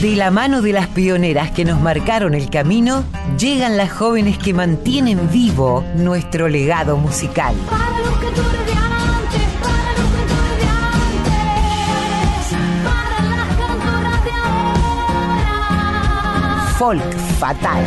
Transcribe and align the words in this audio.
De 0.00 0.14
la 0.14 0.30
mano 0.30 0.62
de 0.62 0.72
las 0.72 0.86
pioneras 0.86 1.50
que 1.50 1.64
nos 1.64 1.80
marcaron 1.80 2.34
el 2.34 2.50
camino, 2.50 3.02
llegan 3.36 3.76
las 3.76 3.90
jóvenes 3.90 4.38
que 4.38 4.54
mantienen 4.54 5.28
vivo 5.28 5.84
nuestro 5.96 6.46
legado 6.46 6.96
musical. 6.96 7.56
Para 7.68 7.98
los 7.98 8.16
cantores 8.18 8.64
de 8.64 8.72
antes, 8.74 9.42
para 9.60 9.92
los 9.98 10.08
cantores 10.14 10.56
de 10.60 10.68
antes, 10.78 12.54
para 12.84 13.18
las 13.34 13.56
cantoras 13.56 14.24
de 14.24 14.30
ahora. 14.30 15.54
Folk 16.78 17.16
Fatal. 17.40 17.84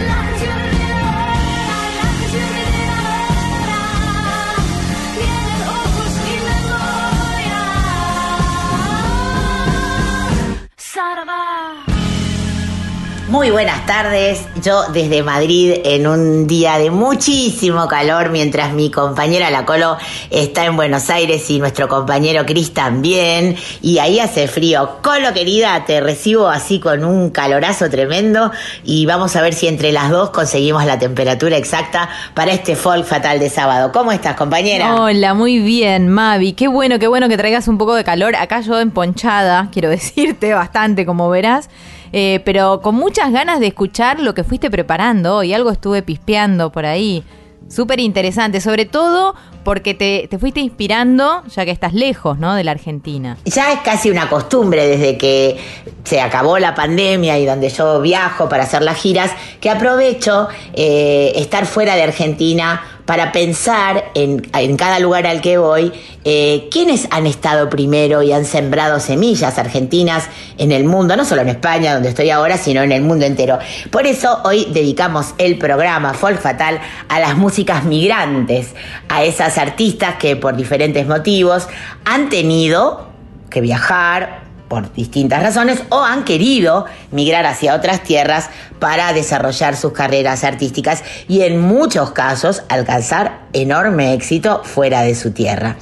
Muy 13.32 13.50
buenas 13.50 13.86
tardes, 13.86 14.46
yo 14.62 14.90
desde 14.92 15.24
Madrid 15.24 15.76
en 15.86 16.06
un 16.06 16.48
día 16.48 16.78
de 16.78 16.92
muchísimo 16.92 17.88
calor 17.88 18.30
mientras 18.30 18.74
mi 18.74 18.92
compañera 18.92 19.50
La 19.50 19.64
Colo 19.64 19.96
está 20.30 20.66
en 20.66 20.76
Buenos 20.76 21.10
Aires 21.10 21.50
y 21.50 21.58
nuestro 21.58 21.88
compañero 21.88 22.46
Cris 22.46 22.74
también 22.74 23.56
y 23.82 24.00
ahí 24.00 24.20
hace 24.20 24.50
frío. 24.50 24.98
Colo 25.02 25.32
querida, 25.34 25.86
te 25.86 26.02
recibo 26.02 26.50
así 26.50 26.82
con 26.82 27.06
un 27.06 27.30
calorazo 27.30 27.90
tremendo 27.90 28.52
y 28.84 29.06
vamos 29.06 29.34
a 29.38 29.42
ver 29.42 29.54
si 29.54 29.70
entre 29.70 29.94
las 29.94 30.10
dos 30.10 30.32
conseguimos 30.32 30.84
la 30.84 31.00
temperatura 31.00 31.56
exacta 31.56 32.10
para 32.34 32.52
este 32.52 32.76
folk 32.76 33.06
fatal 33.06 33.40
de 33.40 33.50
sábado. 33.50 33.94
¿Cómo 33.94 34.12
estás 34.12 34.36
compañera? 34.36 34.96
Hola, 34.96 35.34
muy 35.36 35.60
bien, 35.60 36.10
Mavi. 36.10 36.52
Qué 36.52 36.68
bueno, 36.68 37.00
qué 37.00 37.08
bueno 37.08 37.30
que 37.30 37.38
traigas 37.38 37.70
un 37.70 37.78
poco 37.78 37.96
de 37.96 38.04
calor. 38.04 38.36
Acá 38.36 38.60
yo 38.60 38.78
emponchada, 38.78 39.70
quiero 39.72 39.88
decirte, 39.90 40.54
bastante, 40.54 41.06
como 41.06 41.30
verás. 41.30 41.70
Eh, 42.14 42.42
pero 42.44 42.82
con 42.82 42.96
muchas 42.96 43.32
ganas 43.32 43.60
de 43.60 43.68
escuchar 43.68 44.20
lo 44.20 44.34
que 44.34 44.44
fuiste 44.44 44.70
preparando 44.70 45.44
y 45.44 45.54
algo 45.54 45.72
estuve 45.72 46.02
pispeando 46.02 46.72
por 46.72 46.86
ahí. 46.86 47.24
Súper 47.70 48.02
interesante, 48.02 48.60
sobre 48.60 48.86
todo 48.86 49.34
porque 49.64 49.94
te, 49.94 50.28
te 50.30 50.38
fuiste 50.38 50.60
inspirando, 50.60 51.44
ya 51.56 51.64
que 51.64 51.72
estás 51.72 51.94
lejos, 51.94 52.38
¿no? 52.38 52.56
De 52.56 52.64
la 52.64 52.72
Argentina. 52.72 53.38
Ya 53.46 53.72
es 53.72 53.80
casi 53.80 54.10
una 54.10 54.28
costumbre 54.28 54.88
desde 54.88 55.18
que 55.18 55.58
se 56.04 56.20
acabó 56.20 56.58
la 56.60 56.76
pandemia 56.76 57.38
y 57.40 57.46
donde 57.46 57.70
yo 57.70 58.02
viajo 58.02 58.50
para 58.50 58.64
hacer 58.64 58.82
las 58.82 58.98
giras, 58.98 59.32
que 59.62 59.70
aprovecho 59.70 60.50
eh, 60.74 61.32
estar 61.36 61.66
fuera 61.66 61.96
de 61.96 62.04
Argentina 62.04 62.82
para 63.06 63.32
pensar 63.32 64.12
en, 64.14 64.50
en 64.54 64.78
cada 64.78 65.00
lugar 65.00 65.28
al 65.28 65.42
que 65.42 65.58
voy, 65.58 65.92
eh, 66.24 66.68
quiénes 66.72 67.08
han 67.12 67.28
estado 67.28 67.70
primero 67.70 68.22
y 68.22 68.32
han 68.32 68.46
sembrado 68.46 69.00
semillas 69.00 69.58
argentinas 69.58 70.28
en 70.58 70.72
el 70.72 70.84
mundo, 70.84 71.16
no 71.16 71.26
solo 71.26 71.42
en 71.42 71.50
España, 71.50 71.94
donde 71.94 72.10
estoy 72.10 72.30
ahora, 72.30 72.58
sino 72.58 72.82
en 72.82 72.92
el 72.92 73.02
mundo 73.02 73.26
entero. 73.26 73.60
Por 73.90 74.06
eso 74.06 74.40
hoy 74.44 74.68
dedicamos 74.72 75.34
el 75.38 75.58
programa 75.58 76.14
Folk 76.14 76.40
Fatal 76.40 76.80
a 77.10 77.20
las 77.20 77.38
músicas 77.38 77.84
migrantes, 77.84 78.76
a 79.10 79.24
esas 79.24 79.58
artistas 79.58 80.16
que 80.16 80.36
por 80.36 80.56
diferentes 80.56 81.08
motivos 81.08 81.68
han 82.06 82.30
tenido 82.30 83.08
que 83.50 83.62
viajar 83.62 84.51
por 84.72 84.94
distintas 84.94 85.44
razones 85.44 85.84
o 85.90 86.02
han 86.02 86.24
querido 86.24 86.86
migrar 87.12 87.46
hacia 87.46 87.76
otras 87.76 88.04
tierras 88.04 88.50
para 88.80 89.12
desarrollar 89.12 89.76
sus 89.76 89.92
carreras 89.92 90.46
artísticas 90.46 91.04
y 91.28 91.42
en 91.42 91.60
muchos 91.60 92.12
casos 92.12 92.64
alcanzar 92.70 93.42
enorme 93.52 94.14
éxito 94.14 94.62
fuera 94.64 95.02
de 95.02 95.14
su 95.14 95.32
tierra. 95.32 95.76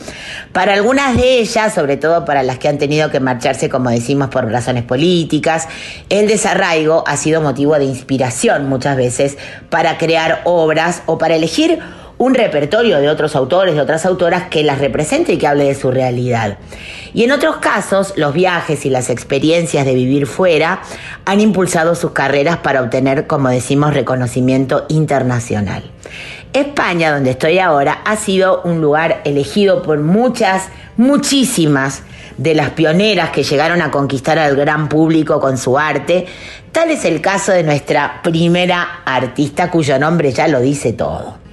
Para 0.54 0.73
algunas 0.73 1.16
de 1.16 1.38
ellas, 1.38 1.72
sobre 1.76 1.98
todo 1.98 2.26
para 2.26 2.42
las 2.42 2.58
que 2.58 2.67
han 2.67 2.80
tenido 2.80 3.12
que 3.12 3.20
marcharse, 3.20 3.70
como 3.70 3.92
decimos, 3.92 4.30
por 4.30 4.52
razones 4.52 4.86
políticas, 4.86 5.67
el 6.10 6.28
desarraigo 6.28 7.04
ha 7.06 7.16
sido 7.16 7.42
motivo 7.42 7.78
de 7.78 7.86
inspiración 7.86 8.67
muchas 8.67 8.98
veces 8.98 9.38
para 9.70 10.00
crear 10.00 10.42
obras 10.45 11.04
o 11.06 11.20
para 11.20 11.36
elegir 11.36 11.80
un 12.20 12.36
repertorio 12.36 13.00
de 13.00 13.09
otros 13.09 13.34
autores, 13.36 13.75
de 13.75 13.81
otras 13.81 14.05
autoras 14.05 14.49
que 14.49 14.61
las 14.61 14.80
represente 14.80 15.33
y 15.33 15.38
que 15.38 15.48
hable 15.48 15.64
de 15.64 15.73
su 15.73 15.89
realidad. 15.89 16.58
Y 17.14 17.23
en 17.23 17.32
otros 17.32 17.58
casos, 17.58 18.14
los 18.17 18.33
viajes 18.33 18.86
y 18.86 18.89
las 18.89 19.10
experiencias 19.10 19.86
de 19.86 19.95
vivir 19.95 20.27
fuera 20.27 20.82
han 21.26 21.39
impulsado 21.39 21.95
sus 21.95 22.11
carreras 22.11 22.58
para 22.58 22.82
obtener, 22.82 23.26
como 23.26 23.48
decimos, 23.48 23.94
reconocimiento 23.94 24.86
internacional. 24.89 25.89
España, 26.52 27.14
donde 27.14 27.32
estoy 27.32 27.58
ahora, 27.60 28.02
ha 28.04 28.17
sido 28.17 28.64
un 28.64 28.82
lugar 28.82 29.21
elegido 29.23 29.82
por 29.82 29.99
muchas, 29.99 30.67
muchísimas 30.98 32.04
de 32.38 32.54
las 32.54 32.71
pioneras 32.71 33.30
que 33.30 33.44
llegaron 33.44 33.82
a 33.82 33.92
conquistar 33.92 34.38
al 34.38 34.58
gran 34.58 34.89
público 34.89 35.39
con 35.39 35.58
su 35.58 35.80
arte. 35.80 36.26
Tal 36.73 36.92
es 36.92 37.05
el 37.05 37.21
caso 37.21 37.54
de 37.54 37.64
nuestra 37.64 38.21
primera 38.21 39.04
artista 39.05 39.71
cuyo 39.71 39.98
nombre 39.98 40.33
ya 40.33 40.49
lo 40.49 40.60
dice 40.60 40.92
todo. 40.92 41.48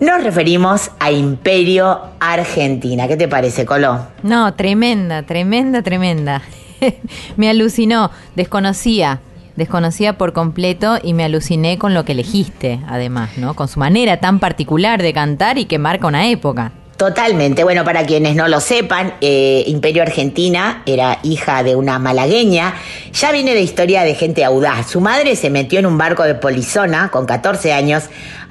Nos 0.00 0.22
referimos 0.22 0.92
a 1.00 1.10
Imperio 1.10 2.00
Argentina. 2.20 3.08
¿Qué 3.08 3.16
te 3.16 3.26
parece, 3.26 3.66
Colo? 3.66 4.06
No, 4.22 4.54
tremenda, 4.54 5.24
tremenda, 5.24 5.82
tremenda. 5.82 6.40
me 7.36 7.50
alucinó, 7.50 8.12
desconocía, 8.36 9.18
desconocía 9.56 10.16
por 10.16 10.32
completo 10.32 10.98
y 11.02 11.14
me 11.14 11.24
aluciné 11.24 11.78
con 11.78 11.94
lo 11.94 12.04
que 12.04 12.12
elegiste, 12.12 12.78
además, 12.86 13.38
¿no? 13.38 13.54
Con 13.54 13.66
su 13.66 13.80
manera 13.80 14.20
tan 14.20 14.38
particular 14.38 15.02
de 15.02 15.12
cantar 15.12 15.58
y 15.58 15.64
que 15.64 15.80
marca 15.80 16.06
una 16.06 16.28
época. 16.28 16.70
Totalmente. 16.96 17.62
Bueno, 17.62 17.84
para 17.84 18.06
quienes 18.06 18.34
no 18.34 18.48
lo 18.48 18.60
sepan, 18.60 19.14
eh, 19.20 19.62
Imperio 19.68 20.02
Argentina 20.02 20.82
era 20.84 21.20
hija 21.22 21.62
de 21.62 21.76
una 21.76 22.00
malagueña. 22.00 22.74
Ya 23.12 23.30
viene 23.30 23.54
de 23.54 23.60
historia 23.60 24.02
de 24.02 24.14
gente 24.14 24.44
audaz. 24.44 24.90
Su 24.90 25.00
madre 25.00 25.36
se 25.36 25.48
metió 25.48 25.78
en 25.78 25.86
un 25.86 25.96
barco 25.96 26.24
de 26.24 26.34
polizona 26.34 27.08
con 27.10 27.24
14 27.24 27.72
años 27.72 28.04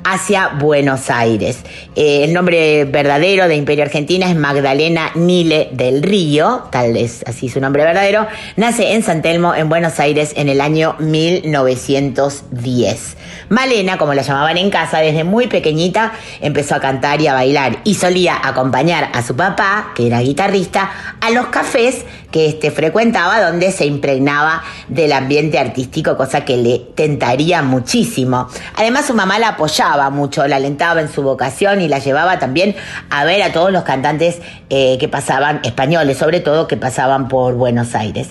hacia 0.04 0.50
Buenos 0.50 1.10
Aires. 1.10 1.64
Eh, 1.96 2.24
el 2.24 2.34
nombre 2.34 2.86
verdadero 2.86 3.48
de 3.48 3.56
Imperio 3.56 3.84
Argentina 3.84 4.30
es 4.30 4.36
Magdalena 4.36 5.10
Nile 5.16 5.70
del 5.72 6.04
Río, 6.04 6.68
tal 6.72 6.96
es 6.98 7.24
así 7.28 7.50
su 7.50 7.60
nombre 7.60 7.84
verdadero. 7.84 8.28
Nace 8.56 8.94
en 8.94 9.02
San 9.04 9.22
Telmo, 9.22 9.54
en 9.56 9.70
Buenos 9.70 10.00
Aires, 10.00 10.34
en 10.36 10.50
el 10.50 10.62
año 10.62 10.96
1910. 11.00 13.18
Malena, 13.50 13.98
como 13.98 14.14
la 14.14 14.22
llamaban 14.22 14.58
en 14.58 14.70
casa, 14.70 15.00
desde 15.00 15.24
muy 15.24 15.48
pequeñita 15.48 16.12
empezó 16.42 16.76
a 16.76 16.80
cantar 16.80 17.22
y 17.22 17.28
a 17.28 17.34
bailar 17.34 17.80
y 17.84 17.96
solía 17.96 18.40
acompañar 18.42 19.10
a 19.14 19.24
su 19.24 19.36
papá, 19.36 19.92
que 19.96 20.08
era 20.08 20.22
guitarrista, 20.22 20.92
a 21.22 21.30
los 21.32 21.48
cafés 21.48 22.06
que 22.32 22.48
este 22.48 22.72
frecuentaba 22.72 23.42
donde 23.42 23.72
se 23.72 23.86
impregnaba 23.86 24.62
del 24.90 25.14
ambiente 25.14 25.60
artístico, 25.60 26.18
cosa 26.18 26.44
que 26.44 26.58
le 26.58 26.80
tentaría 26.94 27.62
muchísimo. 27.62 28.50
Además 28.76 29.06
su 29.06 29.14
mamá 29.14 29.40
la 29.40 29.48
apoyaba 29.50 29.97
mucho, 30.10 30.48
la 30.48 30.58
alentaba 30.58 31.02
en 31.02 31.10
su 31.10 31.24
vocación 31.24 31.82
y 31.82 31.88
la 31.88 32.00
llevaba 32.00 32.40
también 32.40 32.76
a 33.10 33.26
ver 33.26 33.42
a 33.42 33.52
todos 33.52 33.72
los 33.72 33.84
cantantes 33.84 34.40
eh, 34.70 34.98
que 35.00 35.08
pasaban, 35.08 35.60
españoles 35.64 36.18
sobre 36.18 36.40
todo, 36.40 36.68
que 36.68 36.78
pasaban 36.78 37.28
por 37.28 37.56
Buenos 37.56 37.96
Aires. 37.96 38.30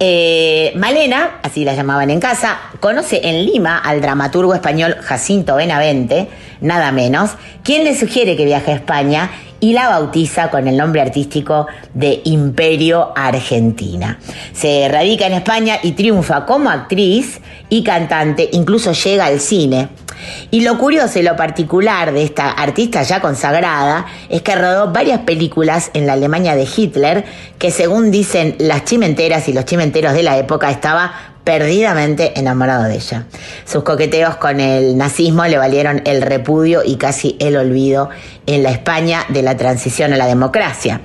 Eh, 0.00 0.72
Malena, 0.74 1.38
así 1.42 1.64
la 1.64 1.74
llamaban 1.74 2.10
en 2.10 2.18
casa, 2.18 2.58
conoce 2.80 3.20
en 3.28 3.46
Lima 3.46 3.78
al 3.78 4.00
dramaturgo 4.00 4.52
español 4.52 4.96
Jacinto 5.00 5.54
Benavente, 5.54 6.28
nada 6.60 6.90
menos, 6.90 7.30
quien 7.62 7.84
le 7.84 7.96
sugiere 7.96 8.36
que 8.36 8.44
viaje 8.44 8.72
a 8.72 8.74
España 8.74 9.30
y 9.60 9.72
la 9.72 9.88
bautiza 9.88 10.50
con 10.50 10.66
el 10.68 10.76
nombre 10.76 11.00
artístico 11.00 11.68
de 11.94 12.20
Imperio 12.24 13.12
Argentina. 13.16 14.18
Se 14.52 14.88
radica 14.88 15.26
en 15.26 15.32
España 15.32 15.78
y 15.82 15.92
triunfa 15.92 16.44
como 16.44 16.70
actriz 16.70 17.40
y 17.70 17.82
cantante, 17.82 18.48
incluso 18.52 18.92
llega 18.92 19.26
al 19.26 19.40
cine. 19.40 19.88
Y 20.50 20.60
lo 20.60 20.78
curioso 20.78 21.18
y 21.18 21.22
lo 21.22 21.36
particular 21.36 22.12
de 22.12 22.22
esta 22.22 22.50
artista 22.50 23.02
ya 23.02 23.20
consagrada 23.20 24.06
es 24.28 24.42
que 24.42 24.54
rodó 24.54 24.92
varias 24.92 25.20
películas 25.20 25.90
en 25.94 26.06
la 26.06 26.14
Alemania 26.14 26.54
de 26.54 26.66
Hitler, 26.74 27.24
que 27.58 27.70
según 27.70 28.10
dicen 28.10 28.56
las 28.58 28.84
chimenteras 28.84 29.48
y 29.48 29.52
los 29.52 29.64
chimenteros 29.64 30.14
de 30.14 30.22
la 30.22 30.38
época 30.38 30.70
estaba 30.70 31.34
perdidamente 31.44 32.38
enamorado 32.38 32.84
de 32.84 32.94
ella. 32.94 33.26
Sus 33.66 33.84
coqueteos 33.84 34.36
con 34.36 34.60
el 34.60 34.96
nazismo 34.96 35.44
le 35.44 35.58
valieron 35.58 36.02
el 36.06 36.22
repudio 36.22 36.82
y 36.84 36.96
casi 36.96 37.36
el 37.38 37.56
olvido 37.56 38.08
en 38.46 38.62
la 38.62 38.70
España 38.70 39.24
de 39.28 39.42
la 39.42 39.56
transición 39.56 40.12
a 40.14 40.16
la 40.16 40.26
democracia. 40.26 41.00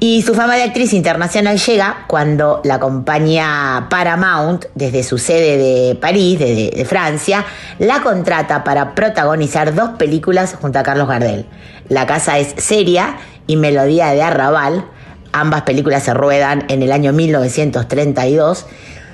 Y 0.00 0.22
su 0.22 0.34
fama 0.34 0.56
de 0.56 0.64
actriz 0.64 0.92
internacional 0.92 1.58
llega 1.58 2.04
cuando 2.08 2.60
la 2.64 2.80
compañía 2.80 3.86
Paramount, 3.88 4.66
desde 4.74 5.02
su 5.02 5.18
sede 5.18 5.56
de 5.56 5.94
París, 5.94 6.38
de, 6.38 6.84
Francia, 6.86 7.44
la 7.78 8.02
contrata 8.02 8.64
para 8.64 8.94
protagonizar 8.94 9.74
dos 9.74 9.90
películas 9.90 10.56
junto 10.60 10.78
a 10.78 10.82
Carlos 10.82 11.08
Gardel. 11.08 11.46
La 11.88 12.06
casa 12.06 12.38
es 12.38 12.54
seria 12.58 13.16
y 13.46 13.56
Melodía 13.56 14.08
de 14.12 14.22
Arrabal. 14.22 14.84
Ambas 15.32 15.62
películas 15.62 16.02
se 16.02 16.12
ruedan 16.12 16.64
en 16.68 16.82
el 16.82 16.92
año 16.92 17.12
1932 17.12 18.66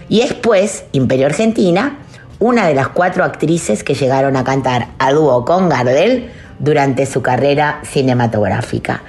y 0.08 0.22
es 0.22 0.34
pues 0.34 0.84
Imperio 0.92 1.26
Argentina, 1.26 1.98
una 2.40 2.66
de 2.66 2.74
las 2.74 2.88
cuatro 2.88 3.22
actrices 3.22 3.84
que 3.84 3.94
llegaron 3.94 4.36
a 4.36 4.44
cantar 4.44 4.88
a 4.98 5.12
dúo 5.12 5.44
con 5.44 5.68
Gardel 5.68 6.30
durante 6.60 7.06
su 7.06 7.22
carrera 7.22 7.80
cinematográfica. 7.82 9.02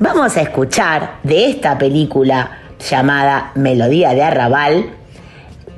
Vamos 0.00 0.36
a 0.36 0.40
escuchar 0.40 1.18
de 1.22 1.48
esta 1.48 1.78
película 1.78 2.58
llamada 2.90 3.52
Melodía 3.54 4.14
de 4.14 4.22
Arrabal 4.22 4.86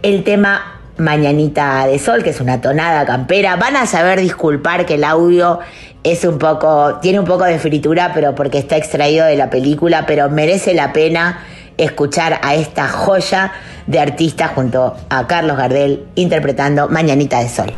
el 0.02 0.24
tema 0.24 0.80
Mañanita 0.98 1.86
de 1.86 1.98
Sol, 1.98 2.22
que 2.22 2.30
es 2.30 2.40
una 2.40 2.60
tonada 2.60 3.04
campera. 3.04 3.56
Van 3.56 3.76
a 3.76 3.86
saber 3.86 4.20
disculpar 4.20 4.86
que 4.86 4.94
el 4.94 5.04
audio 5.04 5.58
es 6.04 6.24
un 6.24 6.38
poco, 6.38 6.98
tiene 7.02 7.18
un 7.18 7.26
poco 7.26 7.44
de 7.44 7.58
fritura, 7.58 8.12
pero 8.14 8.34
porque 8.34 8.58
está 8.58 8.76
extraído 8.76 9.26
de 9.26 9.36
la 9.36 9.50
película, 9.50 10.06
pero 10.06 10.30
merece 10.30 10.74
la 10.74 10.92
pena 10.92 11.40
escuchar 11.76 12.38
a 12.42 12.54
esta 12.54 12.88
joya 12.88 13.52
de 13.86 14.00
artista 14.00 14.48
junto 14.48 14.96
a 15.10 15.26
Carlos 15.26 15.56
Gardel 15.56 16.04
interpretando 16.14 16.88
Mañanita 16.88 17.40
de 17.40 17.48
Sol. 17.48 17.72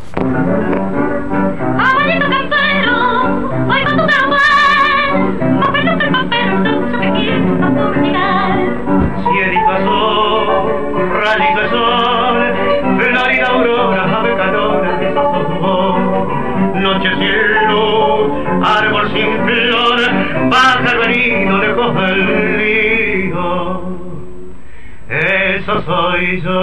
Eso 25.89 25.97
soy 25.97 26.43
yo. 26.43 26.61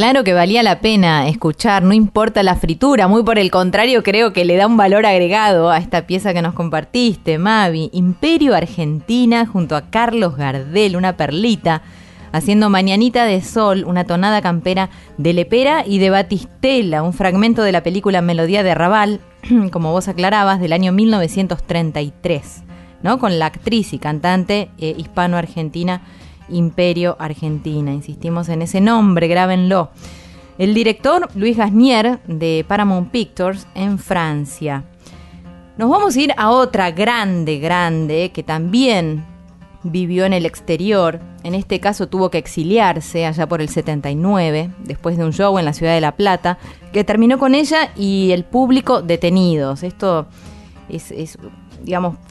claro 0.05 0.23
que 0.23 0.35
valía 0.35 0.61
la 0.61 0.81
pena 0.81 1.27
escuchar, 1.27 1.81
no 1.81 1.91
importa 1.91 2.43
la 2.43 2.55
fritura, 2.55 3.07
muy 3.07 3.23
por 3.23 3.39
el 3.39 3.49
contrario 3.49 4.03
creo 4.03 4.33
que 4.33 4.45
le 4.45 4.55
da 4.55 4.67
un 4.67 4.77
valor 4.77 5.03
agregado 5.03 5.71
a 5.71 5.79
esta 5.79 6.05
pieza 6.05 6.31
que 6.31 6.43
nos 6.43 6.53
compartiste, 6.53 7.39
Mavi. 7.39 7.89
Imperio 7.91 8.53
Argentina 8.53 9.47
junto 9.47 9.75
a 9.75 9.89
Carlos 9.89 10.37
Gardel, 10.37 10.95
una 10.95 11.17
perlita, 11.17 11.81
haciendo 12.33 12.69
Mañanita 12.69 13.25
de 13.25 13.41
Sol, 13.41 13.83
una 13.83 14.03
tonada 14.03 14.43
campera 14.43 14.91
de 15.17 15.33
Lepera 15.33 15.83
y 15.87 15.97
de 15.97 16.11
Batistela, 16.11 17.01
un 17.01 17.13
fragmento 17.13 17.63
de 17.63 17.71
la 17.71 17.81
película 17.81 18.21
Melodía 18.21 18.61
de 18.61 18.75
Raval, 18.75 19.21
como 19.71 19.91
vos 19.91 20.07
aclarabas, 20.07 20.59
del 20.59 20.73
año 20.73 20.91
1933, 20.91 22.63
¿no? 23.01 23.17
Con 23.17 23.39
la 23.39 23.47
actriz 23.47 23.91
y 23.91 23.97
cantante 23.97 24.69
eh, 24.77 24.93
hispano-argentina 24.95 26.03
Imperio 26.50 27.15
Argentina. 27.19 27.94
Insistimos 27.94 28.50
en 28.50 28.62
ese 28.62 28.81
nombre, 28.81 29.27
grábenlo. 29.27 29.89
El 30.57 30.74
director 30.74 31.27
Luis 31.36 31.57
Gasnier 31.57 32.19
de 32.27 32.65
Paramount 32.68 33.12
Pictures 33.12 33.68
en 33.75 33.97
Francia. 34.00 34.86
Nos 35.77 35.89
vamos 35.89 36.15
a 36.15 36.21
ir 36.21 36.33
a 36.38 36.51
otra 36.51 36.92
grande, 36.92 37.59
grande, 37.59 38.31
que 38.33 38.44
también 38.44 39.25
vivió 39.83 40.25
en 40.25 40.33
el 40.33 40.45
exterior. 40.45 41.19
En 41.44 41.53
este 41.53 41.80
caso 41.80 42.07
tuvo 42.07 42.30
que 42.31 42.38
exiliarse 42.38 43.25
allá 43.25 43.48
por 43.48 43.62
el 43.62 43.69
79, 43.69 44.71
después 44.80 45.18
de 45.18 45.25
un 45.25 45.33
show 45.33 45.59
en 45.59 45.65
la 45.65 45.74
ciudad 45.74 45.94
de 45.94 46.01
La 46.01 46.15
Plata, 46.15 46.57
que 46.94 47.03
terminó 47.03 47.38
con 47.38 47.56
ella 47.56 47.91
y 47.95 48.31
el 48.31 48.45
público 48.45 49.01
detenidos. 49.01 49.83
Esto 49.83 50.27
es, 50.89 51.12
es, 51.12 51.38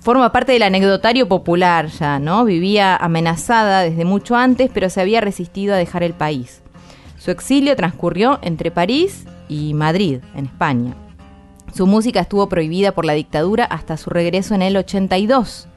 forma 0.03 0.33
parte 0.33 0.53
del 0.53 0.63
anecdotario 0.63 1.29
popular 1.29 1.89
ya, 1.89 2.19
¿no? 2.19 2.45
Vivía 2.45 2.97
amenazada 2.97 3.81
desde 3.81 4.05
mucho 4.05 4.37
antes, 4.37 4.71
pero 4.73 4.91
se 4.91 5.01
había 5.01 5.21
resistido 5.21 5.75
a 5.75 5.79
dejar 5.79 6.03
el 6.03 6.15
país. 6.15 6.63
Su 7.19 7.31
exilio 7.31 7.77
transcurrió 7.77 8.39
entre 8.43 8.71
París 8.71 9.25
y 9.49 9.75
Madrid, 9.75 10.21
en 10.35 10.47
España. 10.47 10.95
Su 11.75 11.87
música 11.87 12.21
estuvo 12.21 12.49
prohibida 12.49 12.93
por 12.93 13.05
la 13.05 13.15
dictadura 13.15 13.65
hasta 13.65 13.97
su 13.97 14.11
regreso 14.11 14.55
en 14.55 14.63
el 14.63 14.77
82, 14.77 15.69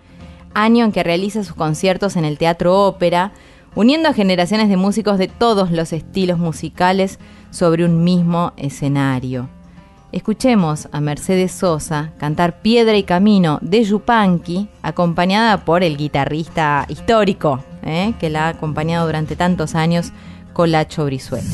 año 0.54 0.86
en 0.86 0.92
que 0.92 1.04
realiza 1.04 1.44
sus 1.44 1.56
conciertos 1.56 2.16
en 2.16 2.26
el 2.26 2.38
Teatro 2.38 2.86
Ópera, 2.86 3.32
uniendo 3.76 4.10
a 4.10 4.14
generaciones 4.14 4.70
de 4.70 4.78
músicos 4.78 5.18
de 5.18 5.28
todos 5.28 5.72
los 5.72 5.94
estilos 5.94 6.38
musicales 6.38 7.20
sobre 7.52 7.86
un 7.86 8.04
mismo 8.04 8.54
escenario. 8.58 9.50
Escuchemos 10.18 10.88
a 10.92 11.00
Mercedes 11.00 11.52
Sosa 11.52 12.12
cantar 12.18 12.64
Piedra 12.64 12.98
y 12.98 13.04
Camino 13.04 13.60
de 13.62 13.84
Yupanqui, 13.84 14.68
acompañada 14.82 15.64
por 15.64 15.84
el 15.84 15.96
guitarrista 15.96 16.88
histórico, 16.90 17.64
¿eh? 17.84 18.16
que 18.20 18.32
la 18.32 18.46
ha 18.46 18.50
acompañado 18.50 19.06
durante 19.06 19.36
tantos 19.36 19.76
años, 19.76 20.12
Colacho 20.54 21.06
Brizuela. 21.06 21.48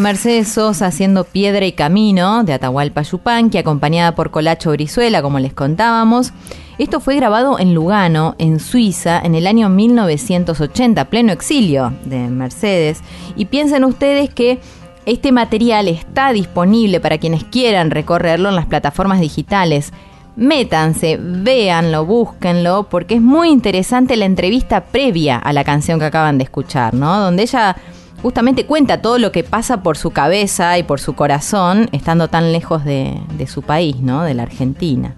Mercedes 0.00 0.48
Sosa 0.48 0.86
haciendo 0.86 1.24
Piedra 1.24 1.66
y 1.66 1.72
Camino 1.72 2.42
de 2.44 2.54
Atahualpa 2.54 3.02
Yupanqui, 3.02 3.58
acompañada 3.58 4.14
por 4.14 4.30
Colacho 4.30 4.70
Brizuela, 4.72 5.22
como 5.22 5.38
les 5.38 5.52
contábamos. 5.52 6.32
Esto 6.78 7.00
fue 7.00 7.16
grabado 7.16 7.58
en 7.58 7.74
Lugano, 7.74 8.34
en 8.38 8.58
Suiza, 8.58 9.20
en 9.22 9.34
el 9.34 9.46
año 9.46 9.68
1980, 9.68 11.04
pleno 11.06 11.32
exilio 11.32 11.92
de 12.04 12.18
Mercedes. 12.28 13.02
Y 13.36 13.44
piensen 13.44 13.84
ustedes 13.84 14.30
que 14.30 14.60
este 15.06 15.32
material 15.32 15.88
está 15.88 16.32
disponible 16.32 17.00
para 17.00 17.18
quienes 17.18 17.44
quieran 17.44 17.90
recorrerlo 17.90 18.48
en 18.48 18.56
las 18.56 18.66
plataformas 18.66 19.20
digitales. 19.20 19.92
Métanse, 20.36 21.18
véanlo, 21.20 22.06
búsquenlo, 22.06 22.88
porque 22.88 23.16
es 23.16 23.20
muy 23.20 23.50
interesante 23.50 24.16
la 24.16 24.24
entrevista 24.24 24.84
previa 24.84 25.36
a 25.36 25.52
la 25.52 25.64
canción 25.64 25.98
que 25.98 26.06
acaban 26.06 26.38
de 26.38 26.44
escuchar, 26.44 26.94
¿no? 26.94 27.18
Donde 27.18 27.42
ella 27.42 27.76
justamente 28.22 28.66
cuenta 28.66 29.02
todo 29.02 29.18
lo 29.18 29.32
que 29.32 29.44
pasa 29.44 29.82
por 29.82 29.96
su 29.96 30.10
cabeza 30.10 30.78
y 30.78 30.82
por 30.82 31.00
su 31.00 31.14
corazón, 31.14 31.88
estando 31.92 32.28
tan 32.28 32.52
lejos 32.52 32.84
de, 32.84 33.20
su 33.46 33.62
país, 33.62 33.96
¿no? 34.00 34.22
De 34.22 34.34
la 34.34 34.42
Argentina. 34.42 35.16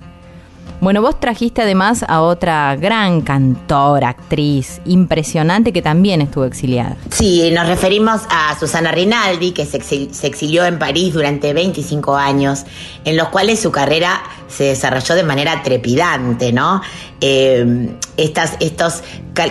Bueno, 0.83 1.01
vos 1.01 1.21
trajiste 1.21 1.63
además 1.63 2.05
a 2.09 2.23
otra 2.23 2.75
gran 2.75 3.21
cantora, 3.21 4.09
actriz, 4.09 4.81
impresionante 4.85 5.73
que 5.73 5.81
también 5.81 6.21
estuvo 6.21 6.45
exiliada. 6.45 6.97
Sí, 7.09 7.49
nos 7.53 7.69
referimos 7.69 8.23
a 8.29 8.59
Susana 8.59 8.91
Rinaldi, 8.91 9.53
que 9.53 9.65
se, 9.65 9.79
exil- 9.81 10.11
se 10.13 10.27
exilió 10.27 10.65
en 10.67 10.81
París 10.81 11.15
durante 11.15 11.53
25 11.53 12.17
años, 12.17 12.65
en 13.05 13.17
los 13.17 13.29
cuales 13.29 13.61
su 13.61 13.71
carrera 13.71 14.25
se 14.49 14.65
desarrolló 14.65 15.15
de 15.15 15.23
manera 15.23 15.63
trepidante, 15.63 16.53
¿no? 16.53 16.83
Estas, 18.17 18.57
estos 18.59 19.05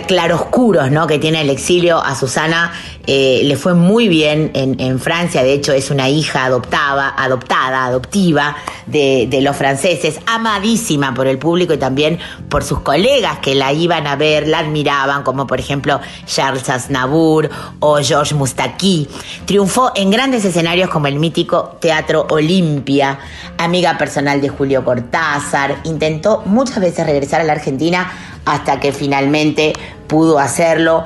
claroscuros 0.06 0.90
¿no? 0.90 1.06
que 1.06 1.18
tiene 1.18 1.40
el 1.40 1.48
exilio 1.48 1.98
a 2.04 2.14
Susana 2.14 2.70
eh, 3.06 3.40
le 3.44 3.56
fue 3.56 3.72
muy 3.74 4.08
bien 4.08 4.50
en, 4.54 4.78
en 4.78 5.00
Francia, 5.00 5.42
de 5.42 5.54
hecho 5.54 5.72
es 5.72 5.90
una 5.90 6.10
hija 6.10 6.44
adoptada, 6.44 7.14
adoptada, 7.16 7.86
adoptiva 7.86 8.56
de, 8.86 9.26
de 9.28 9.40
los 9.40 9.56
franceses, 9.56 10.20
amadísima 10.26 11.14
por 11.14 11.21
el 11.26 11.38
público 11.38 11.72
y 11.74 11.78
también 11.78 12.18
por 12.48 12.64
sus 12.64 12.80
colegas 12.80 13.38
que 13.38 13.54
la 13.54 13.72
iban 13.72 14.06
a 14.06 14.16
ver, 14.16 14.48
la 14.48 14.60
admiraban, 14.60 15.22
como 15.22 15.46
por 15.46 15.60
ejemplo 15.60 16.00
Charles 16.26 16.68
Aznavour 16.68 17.50
o 17.80 17.96
Georges 17.96 18.36
Moustaki. 18.36 19.08
Triunfó 19.44 19.92
en 19.94 20.10
grandes 20.10 20.44
escenarios 20.44 20.90
como 20.90 21.06
el 21.06 21.18
mítico 21.18 21.76
Teatro 21.80 22.26
Olimpia, 22.30 23.18
amiga 23.58 23.98
personal 23.98 24.40
de 24.40 24.48
Julio 24.48 24.84
Cortázar, 24.84 25.76
intentó 25.84 26.42
muchas 26.46 26.80
veces 26.80 27.06
regresar 27.06 27.40
a 27.40 27.44
la 27.44 27.52
Argentina 27.52 28.10
hasta 28.44 28.80
que 28.80 28.92
finalmente 28.92 29.72
pudo 30.06 30.38
hacerlo 30.38 31.04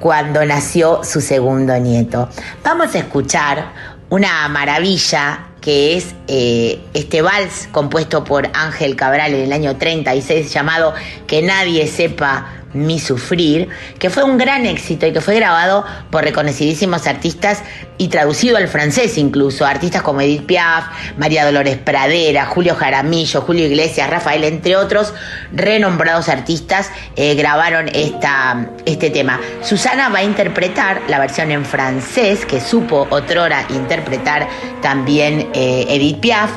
cuando 0.00 0.44
nació 0.44 1.02
su 1.04 1.20
segundo 1.20 1.76
nieto. 1.78 2.28
Vamos 2.62 2.94
a 2.94 2.98
escuchar 2.98 3.72
una 4.10 4.48
maravilla 4.48 5.47
que 5.68 5.98
es 5.98 6.14
eh, 6.28 6.80
este 6.94 7.20
vals 7.20 7.68
compuesto 7.72 8.24
por 8.24 8.48
Ángel 8.54 8.96
Cabral 8.96 9.34
en 9.34 9.42
el 9.42 9.52
año 9.52 9.76
36 9.76 10.50
llamado 10.50 10.94
Que 11.26 11.42
nadie 11.42 11.86
sepa 11.86 12.57
mi 12.72 12.98
sufrir, 12.98 13.68
que 13.98 14.10
fue 14.10 14.24
un 14.24 14.38
gran 14.38 14.66
éxito 14.66 15.06
y 15.06 15.12
que 15.12 15.20
fue 15.20 15.36
grabado 15.36 15.84
por 16.10 16.24
reconocidísimos 16.24 17.06
artistas 17.06 17.62
y 17.96 18.08
traducido 18.08 18.56
al 18.56 18.68
francés 18.68 19.18
incluso, 19.18 19.64
artistas 19.64 20.02
como 20.02 20.20
Edith 20.20 20.46
Piaf, 20.46 20.84
María 21.16 21.44
Dolores 21.44 21.78
Pradera, 21.78 22.46
Julio 22.46 22.74
Jaramillo, 22.74 23.40
Julio 23.40 23.66
Iglesias, 23.66 24.10
Rafael, 24.10 24.44
entre 24.44 24.76
otros 24.76 25.14
renombrados 25.52 26.28
artistas 26.28 26.90
eh, 27.16 27.34
grabaron 27.34 27.88
esta, 27.94 28.70
este 28.84 29.10
tema. 29.10 29.40
Susana 29.62 30.08
va 30.08 30.18
a 30.18 30.24
interpretar 30.24 31.02
la 31.08 31.18
versión 31.18 31.50
en 31.50 31.64
francés 31.64 32.44
que 32.44 32.60
supo 32.60 33.06
otrora 33.10 33.64
interpretar 33.70 34.48
también 34.82 35.48
eh, 35.54 35.86
Edith 35.88 36.20
Piaf, 36.20 36.50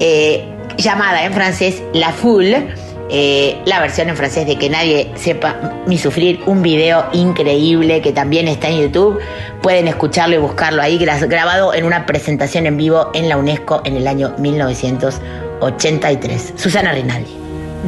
eh, 0.00 0.44
llamada 0.76 1.24
en 1.24 1.32
francés 1.32 1.82
La 1.92 2.12
Foule. 2.12 2.85
Eh, 3.10 3.58
la 3.66 3.80
versión 3.80 4.08
en 4.08 4.16
francés 4.16 4.46
de 4.46 4.56
que 4.56 4.68
nadie 4.70 5.10
sepa 5.14 5.56
mi 5.86 5.98
sufrir, 5.98 6.40
un 6.46 6.62
video 6.62 7.04
increíble 7.12 8.00
que 8.02 8.12
también 8.12 8.46
está 8.48 8.68
en 8.68 8.80
YouTube. 8.82 9.18
Pueden 9.62 9.88
escucharlo 9.88 10.36
y 10.36 10.38
buscarlo 10.38 10.80
ahí, 10.82 10.98
gra- 10.98 11.26
grabado 11.28 11.74
en 11.74 11.84
una 11.84 12.06
presentación 12.06 12.66
en 12.66 12.76
vivo 12.76 13.10
en 13.14 13.28
la 13.28 13.36
UNESCO 13.36 13.82
en 13.84 13.96
el 13.96 14.06
año 14.06 14.32
1983. 14.38 16.52
Susana 16.56 16.92
Rinaldi. 16.92 17.36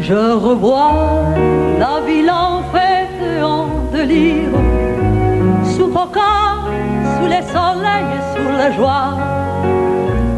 Je 0.03 0.15
revois 0.15 0.93
la 1.79 2.01
ville 2.07 2.31
en 2.31 2.63
fête 2.73 3.43
en 3.43 3.67
délire, 3.93 4.51
sous 5.77 5.89
les 7.27 7.43
soleils 7.53 8.13
et 8.15 8.21
sous 8.37 8.49
la 8.57 8.71
joie. 8.77 9.17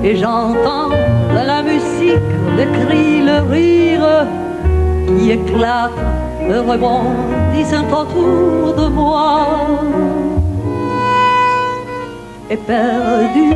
Et 0.03 0.17
j'entends 0.17 0.89
la 1.35 1.61
musique 1.63 2.17
le 2.57 2.65
cri, 2.87 3.21
le 3.21 3.41
rire 3.51 4.25
qui 5.19 5.31
éclate, 5.31 5.91
le 6.49 6.61
rebondissent 6.61 7.75
autour 7.93 8.75
de 8.75 8.89
moi. 8.89 9.47
et 12.51 12.57
perdu 12.57 13.55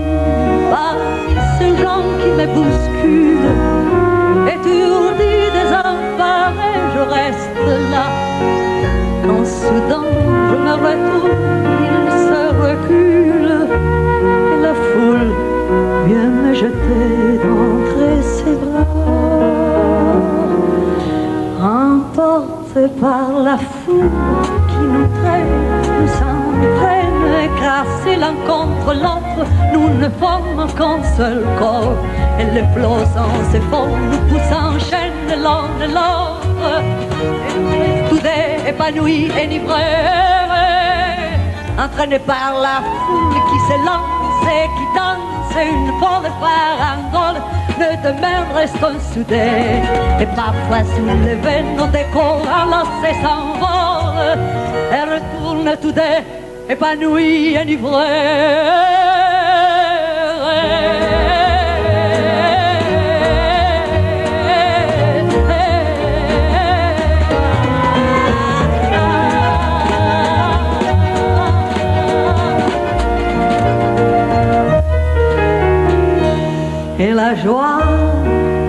parmi 0.70 1.34
ces 1.58 1.76
gens 1.82 2.04
qui 2.20 2.30
me 2.38 2.46
bousculent. 2.54 3.54
Étourdi, 4.54 5.34
désemparé, 5.58 6.72
je 6.94 7.02
reste 7.16 7.66
là. 7.90 8.06
Quand 9.24 9.44
soudain 9.44 10.04
je 10.50 10.56
me 10.66 10.74
retourne, 10.86 11.44
il 11.88 11.98
se 12.28 12.42
recule 12.66 13.54
et 14.52 14.62
la 14.62 14.74
foule 14.86 15.32
vient 16.06 16.30
me 16.44 16.54
jeter 16.54 17.13
Emporté 22.16 22.86
par 23.00 23.42
la 23.42 23.56
foule 23.58 24.08
qui 24.68 24.84
nous 24.84 25.08
traîne, 25.18 25.64
nous 25.98 26.06
s'entraîne, 26.06 27.24
écrasés 27.42 28.16
l'un 28.16 28.34
contre 28.46 28.94
l'autre, 28.94 29.48
nous 29.72 29.88
ne 29.98 30.08
formons 30.20 30.68
qu'un 30.76 31.02
seul 31.16 31.44
corps. 31.58 31.96
Et 32.38 32.44
l'explosion 32.54 33.28
s'effondre, 33.50 33.96
nous 34.12 34.22
poussons 34.28 34.76
en 34.76 34.78
chaîne 34.78 35.42
l'un 35.42 35.66
de 35.80 35.86
l'autre. 35.92 36.82
Tout 38.10 38.24
est 38.24 38.70
épanoui, 38.70 39.32
enivré, 39.32 39.82
entraîné 41.76 42.20
par 42.20 42.60
la 42.62 42.80
foule 43.06 43.40
qui 43.50 43.58
s'élance 43.66 44.46
et 44.46 44.66
qui 44.76 44.86
danse 44.94 45.56
une 45.66 45.92
folle 45.98 46.30
farandole 46.40 47.42
les 47.78 47.96
deux 47.96 48.20
mains 48.20 48.44
restent 48.54 49.12
soudées 49.12 49.82
et 50.20 50.26
parfois 50.36 50.84
soulevées 50.94 51.62
nos 51.76 51.86
décors 51.86 52.42
enlacés 52.42 53.16
s'envolent. 53.22 54.38
Elles 54.92 55.14
retournent 55.14 55.76
toutes 55.80 56.00
épanouies, 56.68 57.58
enivrées. 57.58 58.93
Et 77.06 77.12
la 77.12 77.34
joie, 77.34 77.80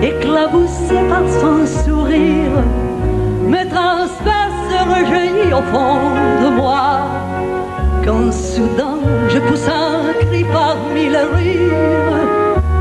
éclaboussée 0.02 1.02
par 1.08 1.26
son 1.40 1.64
sourire, 1.64 2.58
me 3.52 3.62
transperce 3.74 4.72
rejaillit 4.92 5.54
au 5.54 5.62
fond 5.72 6.00
de 6.42 6.48
moi. 6.54 7.06
Quand 8.04 8.30
soudain 8.30 8.98
je 9.30 9.38
pousse 9.38 9.66
un 9.68 10.12
cri 10.20 10.44
parmi 10.52 11.04
les 11.14 11.28
rires, 11.34 12.20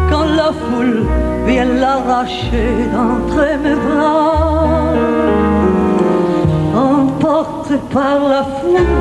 quand 0.09 0.25
la 0.25 0.51
foule 0.63 1.05
vient 1.47 1.63
l'arracher 1.63 2.71
d'entre 2.91 3.41
mes 3.63 3.75
bras. 3.75 4.91
Emporté 6.75 7.75
par 7.93 8.19
la 8.27 8.43
foule 8.59 8.91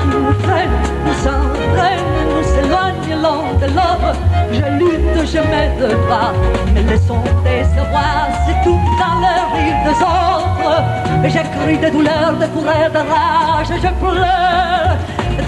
qui 0.00 0.16
nous 0.16 0.36
freine, 0.44 0.78
nous 1.06 1.18
s'entraîne, 1.24 2.06
nous 2.36 2.44
s'éloigne 2.44 2.93
l'autre. 3.12 4.18
Je 4.52 4.64
lutte, 4.78 5.26
je 5.26 5.38
m'aide 5.38 5.96
pas, 6.08 6.32
mais 6.74 6.96
son 6.98 7.20
des 7.42 7.62
voix 7.90 8.28
s'étouffe 8.46 8.90
dans 8.98 9.18
le 9.20 9.34
rire 9.54 9.78
des 9.84 9.98
autres. 10.02 10.82
Et 11.24 11.30
j'ai 11.30 11.42
cri 11.54 11.78
de 11.78 11.90
douleur, 11.90 12.32
de 12.40 12.46
colère, 12.46 12.90
de 12.90 12.98
rage, 12.98 13.68
je 13.70 13.88
pleure. 14.02 14.96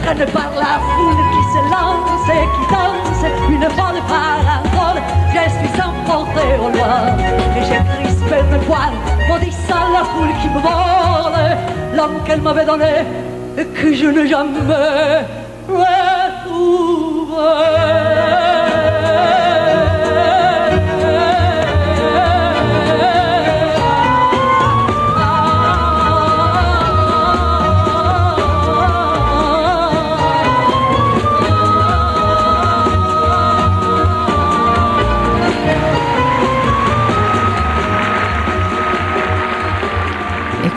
Traîné 0.02 0.26
par 0.26 0.50
la 0.54 0.78
foule 0.92 1.22
qui 1.32 1.42
se 1.52 1.60
lance 1.70 2.28
et 2.28 2.46
qui 2.54 2.64
danse, 2.72 3.24
une 3.50 3.68
folle 3.70 4.02
parabole, 4.08 5.02
je 5.32 5.50
suis 5.50 5.82
emporté 5.82 6.46
au 6.60 6.68
loin. 6.68 7.16
Et 7.56 7.62
j'ai 7.62 8.04
crispé 8.04 8.36
mes 8.50 8.58
poils, 8.66 8.98
maudissant 9.28 9.86
la 9.92 10.04
foule 10.04 10.34
qui 10.40 10.48
me 10.48 10.60
vole, 10.60 11.56
l'homme 11.96 12.22
qu'elle 12.24 12.40
m'avait 12.40 12.64
donné 12.64 13.04
et 13.58 13.64
que 13.64 13.94
je 13.94 14.06
n'ai 14.06 14.28
jamais 14.28 15.24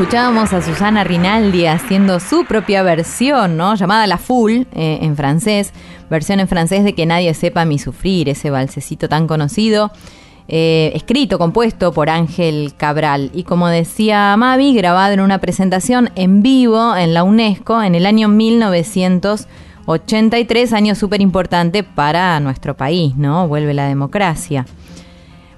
Escuchábamos 0.09 0.53
a 0.53 0.61
Susana 0.63 1.03
Rinaldi 1.03 1.67
haciendo 1.67 2.19
su 2.19 2.43
propia 2.45 2.81
versión, 2.81 3.57
¿no? 3.57 3.75
Llamada 3.75 4.07
La 4.07 4.17
Full 4.17 4.63
eh, 4.71 4.99
en 5.01 5.15
francés, 5.15 5.68
versión 6.09 6.39
en 6.39 6.47
francés 6.47 6.83
de 6.83 6.93
Que 6.93 7.05
nadie 7.05 7.31
sepa 7.33 7.65
mi 7.65 7.79
sufrir, 7.79 8.29
ese 8.29 8.49
balsecito 8.49 9.09
tan 9.09 9.27
conocido, 9.27 9.91
eh, 10.47 10.93
escrito, 10.95 11.37
compuesto 11.37 11.91
por 11.93 12.09
Ángel 12.09 12.73
Cabral 12.75 13.29
y 13.35 13.43
como 13.43 13.67
decía 13.67 14.35
Mavi, 14.35 14.73
grabado 14.73 15.13
en 15.13 15.19
una 15.19 15.37
presentación 15.37 16.09
en 16.15 16.41
vivo 16.41 16.95
en 16.95 17.13
la 17.13 17.23
UNESCO 17.23 17.83
en 17.83 17.93
el 17.93 18.07
año 18.07 18.29
1983, 18.29 20.73
año 20.73 20.95
súper 20.95 21.21
importante 21.21 21.83
para 21.83 22.39
nuestro 22.39 22.75
país, 22.75 23.15
¿no? 23.15 23.47
Vuelve 23.47 23.75
la 23.75 23.87
democracia. 23.87 24.65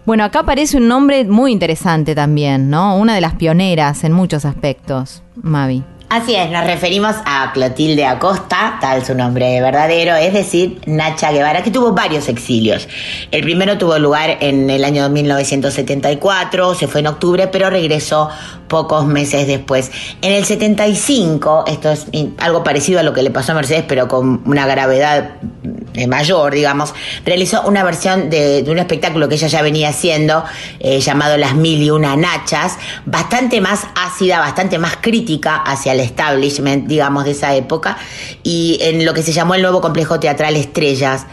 Bueno, 0.05 0.25
acá 0.25 0.39
aparece 0.39 0.75
un 0.75 0.89
nombre 0.89 1.23
muy 1.23 1.53
interesante 1.53 2.13
también, 2.13 2.69
¿no? 2.69 2.97
Una 2.97 3.15
de 3.15 3.21
las 3.21 3.35
pioneras 3.35 4.03
en 4.03 4.11
muchos 4.11 4.43
aspectos, 4.43 5.23
Mavi. 5.35 5.85
Así 6.11 6.35
es, 6.35 6.51
nos 6.51 6.65
referimos 6.65 7.15
a 7.23 7.53
Clotilde 7.53 8.05
Acosta, 8.05 8.77
tal 8.81 9.05
su 9.05 9.15
nombre 9.15 9.61
verdadero, 9.61 10.13
es 10.17 10.33
decir, 10.33 10.81
Nacha 10.85 11.31
Guevara, 11.31 11.63
que 11.63 11.71
tuvo 11.71 11.93
varios 11.93 12.27
exilios. 12.27 12.89
El 13.31 13.43
primero 13.43 13.77
tuvo 13.77 13.97
lugar 13.97 14.39
en 14.41 14.69
el 14.69 14.83
año 14.83 15.07
1974, 15.07 16.75
se 16.75 16.89
fue 16.89 16.99
en 16.99 17.07
octubre, 17.07 17.47
pero 17.47 17.69
regresó 17.69 18.29
pocos 18.67 19.05
meses 19.05 19.47
después. 19.47 19.89
En 20.21 20.33
el 20.33 20.43
75, 20.43 21.63
esto 21.67 21.91
es 21.91 22.07
algo 22.39 22.61
parecido 22.61 22.99
a 22.99 23.03
lo 23.03 23.13
que 23.13 23.23
le 23.23 23.31
pasó 23.31 23.53
a 23.53 23.55
Mercedes, 23.55 23.85
pero 23.87 24.09
con 24.09 24.41
una 24.45 24.67
gravedad 24.67 25.31
eh, 25.93 26.07
mayor, 26.07 26.53
digamos, 26.53 26.93
realizó 27.25 27.63
una 27.63 27.83
versión 27.83 28.29
de, 28.29 28.65
un 28.67 28.79
espectáculo 28.79 29.27
que 29.27 29.35
ella 29.35 29.47
ya 29.47 29.61
venía 29.61 29.89
haciendo, 29.89 30.43
eh, 30.79 30.99
llamado 31.01 31.37
Las 31.37 31.55
Mil 31.55 31.81
y 31.81 31.89
Una 31.89 32.15
Nachas, 32.15 32.77
bastante 33.05 33.59
más 33.59 33.87
ácida, 33.95 34.39
bastante 34.39 34.77
más 34.77 34.97
crítica 35.01 35.57
hacia 35.57 35.91
el 35.91 36.00
establishment, 36.01 36.87
digamos, 36.87 37.25
de 37.25 37.31
esa 37.31 37.55
época, 37.55 37.97
y 38.43 38.79
en 38.81 39.05
lo 39.05 39.13
que 39.13 39.23
se 39.23 39.31
llamó 39.33 39.55
el 39.55 39.61
nuevo 39.61 39.81
complejo 39.81 40.19
teatral 40.19 40.55
Estrellas. 40.55 41.25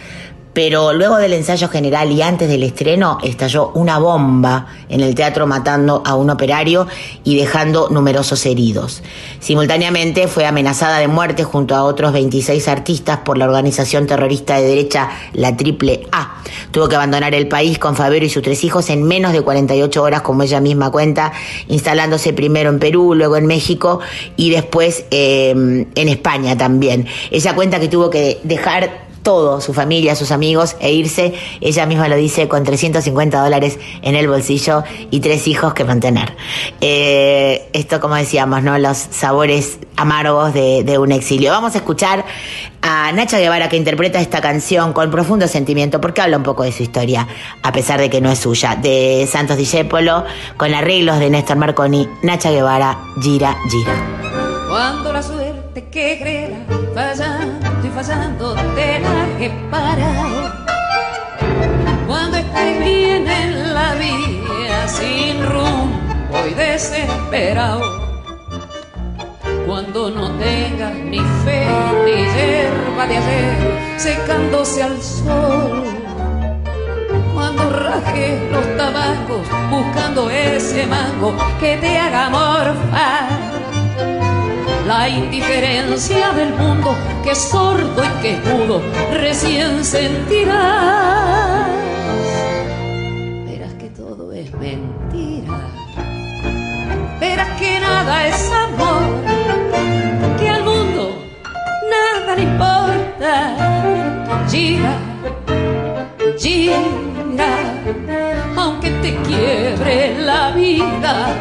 Pero 0.52 0.92
luego 0.92 1.18
del 1.18 1.34
ensayo 1.34 1.68
general 1.68 2.10
y 2.10 2.22
antes 2.22 2.48
del 2.48 2.62
estreno 2.62 3.18
estalló 3.22 3.70
una 3.74 3.98
bomba 3.98 4.66
en 4.88 5.00
el 5.00 5.14
teatro 5.14 5.46
matando 5.46 6.02
a 6.04 6.14
un 6.14 6.30
operario 6.30 6.86
y 7.22 7.36
dejando 7.36 7.88
numerosos 7.90 8.44
heridos. 8.46 9.02
Simultáneamente 9.40 10.26
fue 10.26 10.46
amenazada 10.46 10.98
de 10.98 11.08
muerte 11.08 11.44
junto 11.44 11.74
a 11.74 11.84
otros 11.84 12.12
26 12.12 12.66
artistas 12.68 13.18
por 13.18 13.38
la 13.38 13.44
organización 13.44 14.06
terrorista 14.06 14.56
de 14.56 14.66
derecha 14.66 15.10
La 15.32 15.56
Triple 15.56 16.06
A. 16.12 16.42
Tuvo 16.70 16.88
que 16.88 16.96
abandonar 16.96 17.34
el 17.34 17.48
país 17.48 17.78
con 17.78 17.94
Fabero 17.94 18.24
y 18.24 18.30
sus 18.30 18.42
tres 18.42 18.64
hijos 18.64 18.90
en 18.90 19.02
menos 19.02 19.32
de 19.32 19.42
48 19.42 20.02
horas, 20.02 20.22
como 20.22 20.42
ella 20.42 20.60
misma 20.60 20.90
cuenta, 20.90 21.32
instalándose 21.68 22.32
primero 22.32 22.70
en 22.70 22.78
Perú, 22.78 23.14
luego 23.14 23.36
en 23.36 23.46
México 23.46 24.00
y 24.36 24.50
después 24.50 25.04
eh, 25.10 25.50
en 25.50 26.08
España 26.08 26.56
también. 26.56 27.06
Ella 27.30 27.54
cuenta 27.54 27.80
que 27.80 27.88
tuvo 27.88 28.10
que 28.10 28.40
dejar 28.44 29.07
todo, 29.28 29.60
su 29.60 29.74
familia, 29.74 30.16
sus 30.16 30.30
amigos, 30.30 30.74
e 30.80 30.90
irse, 30.90 31.34
ella 31.60 31.84
misma 31.84 32.08
lo 32.08 32.16
dice, 32.16 32.48
con 32.48 32.64
350 32.64 33.44
dólares 33.44 33.78
en 34.00 34.14
el 34.14 34.26
bolsillo 34.26 34.84
y 35.10 35.20
tres 35.20 35.46
hijos 35.48 35.74
que 35.74 35.84
mantener. 35.84 36.34
Eh, 36.80 37.68
esto, 37.74 38.00
como 38.00 38.14
decíamos, 38.14 38.62
¿no? 38.62 38.78
Los 38.78 38.96
sabores 38.96 39.80
amargos 39.96 40.54
de, 40.54 40.96
un 40.98 41.12
exilio. 41.12 41.50
Vamos 41.50 41.74
a 41.74 41.78
escuchar 41.78 42.24
a 42.80 43.12
Nacha 43.12 43.38
Guevara 43.38 43.68
que 43.68 43.76
interpreta 43.76 44.18
esta 44.18 44.40
canción 44.40 44.94
con 44.94 45.10
profundo 45.10 45.46
sentimiento, 45.46 46.00
porque 46.00 46.22
habla 46.22 46.38
un 46.38 46.42
poco 46.42 46.62
de 46.62 46.72
su 46.72 46.82
historia, 46.82 47.28
a 47.62 47.70
pesar 47.70 48.00
de 48.00 48.08
que 48.08 48.22
no 48.22 48.30
es 48.30 48.38
suya, 48.38 48.76
de 48.76 49.28
Santos 49.30 49.58
Discépolo, 49.58 50.24
con 50.56 50.72
arreglos 50.72 51.18
de 51.18 51.28
Néstor 51.28 51.58
Marconi, 51.58 52.08
Nacha 52.22 52.50
Guevara, 52.50 52.96
Gira, 53.20 53.58
Gira. 53.68 53.92
Cuando 54.70 55.12
la 55.12 55.22
suerte 55.22 55.84
que 55.90 56.18
fallando 57.98 58.54
te 58.76 59.00
la 59.00 59.26
he 59.40 59.50
parado. 59.70 60.52
Cuando 62.06 62.36
estés 62.36 62.78
bien 62.84 63.26
en 63.26 63.74
la 63.74 63.94
vía 63.94 64.86
sin 64.86 65.44
rumbo 65.44 66.38
y 66.48 66.54
desesperado. 66.54 67.80
cuando 69.66 70.10
no 70.10 70.30
tengas 70.38 70.94
ni 70.94 71.20
fe 71.44 71.66
ni 72.04 72.18
hierba 72.34 73.04
de 73.06 73.16
ayer 73.18 73.98
secándose 73.98 74.82
al 74.82 75.02
sol. 75.02 75.84
Cuando 77.34 77.62
rajes 77.70 78.34
los 78.52 78.66
tabacos 78.76 79.44
buscando 79.70 80.30
ese 80.30 80.86
mango 80.86 81.36
que 81.60 81.76
te 81.76 81.98
haga 81.98 82.30
morfar. 82.30 83.67
La 84.98 85.08
indiferencia 85.08 86.32
del 86.32 86.52
mundo 86.54 86.92
que 87.22 87.32
sordo 87.32 88.02
y 88.04 88.20
que 88.20 88.36
mudo 88.48 88.82
recién 89.12 89.84
sentirás. 89.84 91.68
Verás 93.46 93.74
que 93.74 93.90
todo 93.90 94.32
es 94.32 94.52
mentira. 94.54 95.56
Verás 97.20 97.48
que 97.60 97.78
nada 97.78 98.26
es 98.26 98.50
amor. 98.50 99.02
Que 100.36 100.48
al 100.48 100.64
mundo 100.64 101.14
nada 101.94 102.34
le 102.34 102.42
importa. 102.42 103.34
Gira, 104.50 104.94
gira. 106.36 107.54
Aunque 108.56 108.90
te 109.02 109.14
quiebre 109.28 110.18
la 110.24 110.50
vida. 110.50 111.36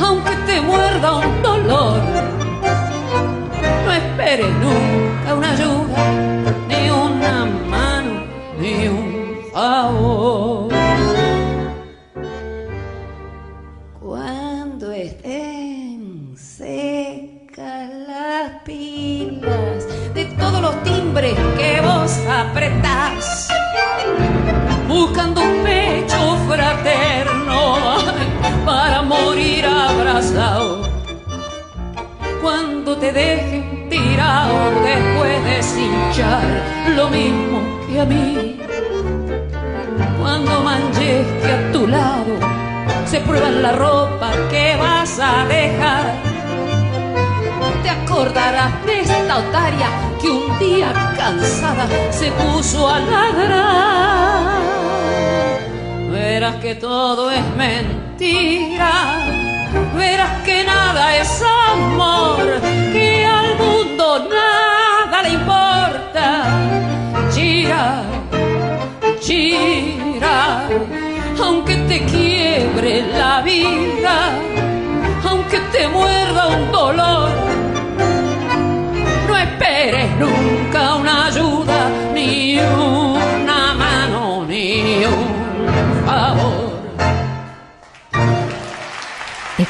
Aunque 0.00 0.34
te 0.46 0.62
muerda 0.62 1.16
un 1.16 1.42
dolor. 1.42 2.45
No 3.96 4.02
esperes 4.02 4.52
nunca 4.56 5.34
una 5.34 5.52
ayuda, 5.52 6.52
ni 6.68 6.90
una 6.90 7.46
mano, 7.46 8.24
ni 8.60 8.88
un 8.88 9.38
favor. 9.50 10.68
Cuando 13.98 14.92
estén 14.92 16.34
secas 16.36 17.90
las 18.06 18.62
pilas 18.66 19.86
de 20.12 20.26
todos 20.38 20.60
los 20.60 20.82
timbres 20.82 21.34
que 21.56 21.80
vos 21.80 22.18
apretás, 22.30 23.48
buscando 24.86 25.40
un 25.40 25.64
pecho 25.64 26.36
fraterno 26.46 27.96
para 28.66 29.00
morir 29.00 29.64
abrazado 29.64 30.86
cuando 32.46 32.96
te 32.96 33.12
dejen 33.12 33.65
después 34.82 35.44
de 35.44 35.62
cinchar 35.62 36.42
lo 36.94 37.08
mismo 37.08 37.60
que 37.86 38.00
a 38.00 38.04
mí. 38.04 38.60
Cuando 40.20 40.60
manches 40.62 41.26
que 41.42 41.52
a 41.52 41.72
tu 41.72 41.86
lado 41.86 42.34
se 43.06 43.20
prueba 43.20 43.50
la 43.50 43.72
ropa 43.72 44.30
que 44.50 44.76
vas 44.76 45.18
a 45.20 45.44
dejar. 45.46 46.14
Te 47.82 47.90
acordarás 47.90 48.84
de 48.84 49.00
esta 49.00 49.38
otaria 49.38 49.88
que 50.20 50.28
un 50.28 50.58
día 50.58 50.92
cansada 51.16 51.86
se 52.10 52.30
puso 52.32 52.88
a 52.88 52.98
ladrar. 52.98 54.60
Verás 56.10 56.56
que 56.56 56.74
todo 56.74 57.30
es 57.30 57.44
mentira 57.56 59.36
verás 59.96 60.42
que 60.44 60.64
nada 60.64 61.16
es 61.16 61.42
amor, 61.72 62.38
nada 64.18 65.22
le 65.22 65.30
importa. 65.30 66.44
Gira, 67.32 68.02
gira, 69.20 70.68
aunque 71.42 71.74
te 71.88 72.04
quiebre 72.04 73.02
la 73.18 73.42
vida, 73.42 74.32
aunque 75.28 75.58
te 75.72 75.88
muerda 75.88 76.48
un 76.48 76.72
dolor. 76.72 77.28
No 79.28 79.36
esperes 79.36 80.10
nunca 80.18 80.45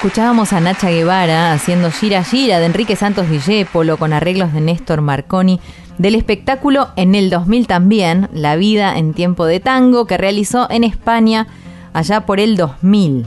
Escuchábamos 0.07 0.53
a 0.53 0.61
Nacha 0.61 0.89
Guevara 0.89 1.53
haciendo 1.53 1.91
Gira 1.91 2.23
Gira 2.23 2.61
de 2.61 2.67
Enrique 2.67 2.95
Santos 2.95 3.29
Discépolo 3.29 3.97
con 3.97 4.13
arreglos 4.13 4.53
de 4.53 4.61
Néstor 4.61 5.01
Marconi 5.01 5.59
del 5.99 6.15
espectáculo 6.15 6.91
en 6.95 7.17
el 7.17 7.29
2000 7.29 7.67
también, 7.67 8.29
La 8.33 8.55
vida 8.55 8.97
en 8.97 9.15
tiempo 9.15 9.47
de 9.47 9.59
tango, 9.59 10.07
que 10.07 10.17
realizó 10.17 10.71
en 10.71 10.85
España 10.85 11.49
allá 11.93 12.25
por 12.25 12.39
el 12.39 12.57
2000. 12.57 13.27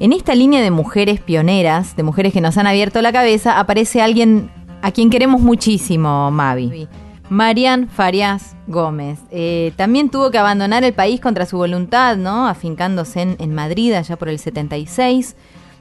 En 0.00 0.12
esta 0.12 0.34
línea 0.34 0.60
de 0.62 0.72
mujeres 0.72 1.20
pioneras, 1.20 1.94
de 1.94 2.02
mujeres 2.02 2.32
que 2.32 2.40
nos 2.40 2.58
han 2.58 2.66
abierto 2.66 3.00
la 3.02 3.12
cabeza, 3.12 3.60
aparece 3.60 4.02
alguien 4.02 4.50
a 4.82 4.90
quien 4.90 5.10
queremos 5.10 5.40
muchísimo, 5.40 6.28
Mavi. 6.32 6.88
Marian 7.28 7.88
Farias 7.88 8.56
Gómez. 8.66 9.20
Eh, 9.30 9.72
también 9.76 10.10
tuvo 10.10 10.32
que 10.32 10.38
abandonar 10.38 10.82
el 10.82 10.92
país 10.92 11.20
contra 11.20 11.46
su 11.46 11.56
voluntad, 11.56 12.16
¿no? 12.16 12.48
Afincándose 12.48 13.22
en, 13.22 13.36
en 13.38 13.54
Madrid 13.54 13.92
allá 13.92 14.16
por 14.16 14.28
el 14.28 14.40
76. 14.40 15.36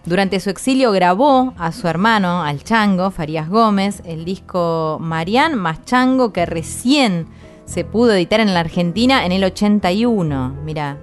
Durante 0.05 0.39
su 0.39 0.49
exilio 0.49 0.91
grabó 0.91 1.53
a 1.57 1.71
su 1.71 1.87
hermano, 1.87 2.41
al 2.41 2.63
Chango, 2.63 3.11
Farías 3.11 3.49
Gómez, 3.49 4.01
el 4.05 4.25
disco 4.25 4.97
Marian 4.99 5.55
más 5.55 5.85
Chango 5.85 6.33
que 6.33 6.45
recién 6.45 7.27
se 7.65 7.83
pudo 7.83 8.13
editar 8.13 8.39
en 8.39 8.53
la 8.53 8.61
Argentina 8.61 9.25
en 9.25 9.31
el 9.31 9.43
81. 9.43 10.55
Mira, 10.63 10.97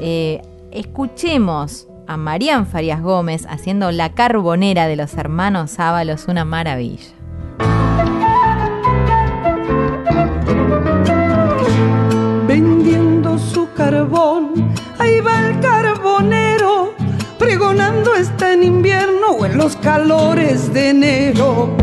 eh, 0.00 0.42
escuchemos 0.72 1.86
a 2.06 2.16
Marian 2.16 2.66
Farías 2.66 3.00
Gómez 3.02 3.46
haciendo 3.48 3.92
La 3.92 4.14
Carbonera 4.14 4.88
de 4.88 4.96
los 4.96 5.14
hermanos 5.14 5.78
Ábalos, 5.78 6.26
una 6.26 6.44
maravilla. 6.44 7.20
vendiendo 12.50 13.38
su 13.38 13.72
carbón. 13.74 14.74
Ahí 14.98 15.20
va 15.20 15.48
el 15.48 15.60
carbonero, 15.60 16.94
pregonando 17.40 18.14
está 18.16 18.52
en 18.52 18.62
invierno 18.62 19.28
o 19.38 19.46
en 19.46 19.56
los 19.56 19.74
calores 19.76 20.74
de 20.74 20.90
enero. 20.90 21.74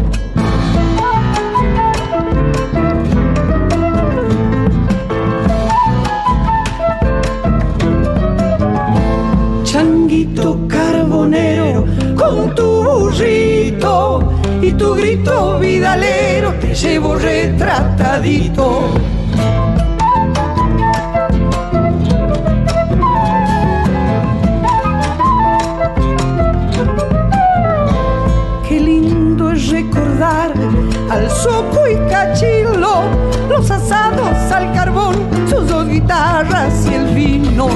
Changuito 9.63 10.59
carbonero, 10.67 11.85
con 12.15 12.53
tu 12.53 12.83
burrito 12.83 14.31
y 14.61 14.71
tu 14.73 14.93
grito 14.93 15.57
vidalero, 15.57 16.53
te 16.61 16.75
llevo 16.75 17.15
retratadito. 17.15 18.91
Al 30.21 31.29
soco 31.29 31.87
y 31.87 31.95
cachilo, 32.09 33.03
los 33.49 33.69
asados 33.69 34.51
al 34.51 34.73
carbón, 34.73 35.15
sus 35.47 35.67
dos 35.67 35.87
guitarras 35.87 36.85
y 36.89 36.95
el 36.95 37.05
vino. 37.13 37.67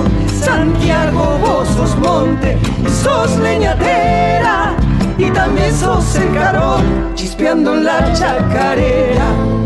Santiago, 0.44 1.38
vos 1.40 1.68
sos 1.68 1.96
monte, 1.98 2.58
sos 3.04 3.38
leñadera 3.38 4.74
y 5.18 5.30
también 5.30 5.74
sos 5.76 6.16
el 6.16 6.34
carón, 6.34 7.12
chispeando 7.16 7.76
en 7.76 7.84
la 7.86 8.12
chacarera. 8.14 9.61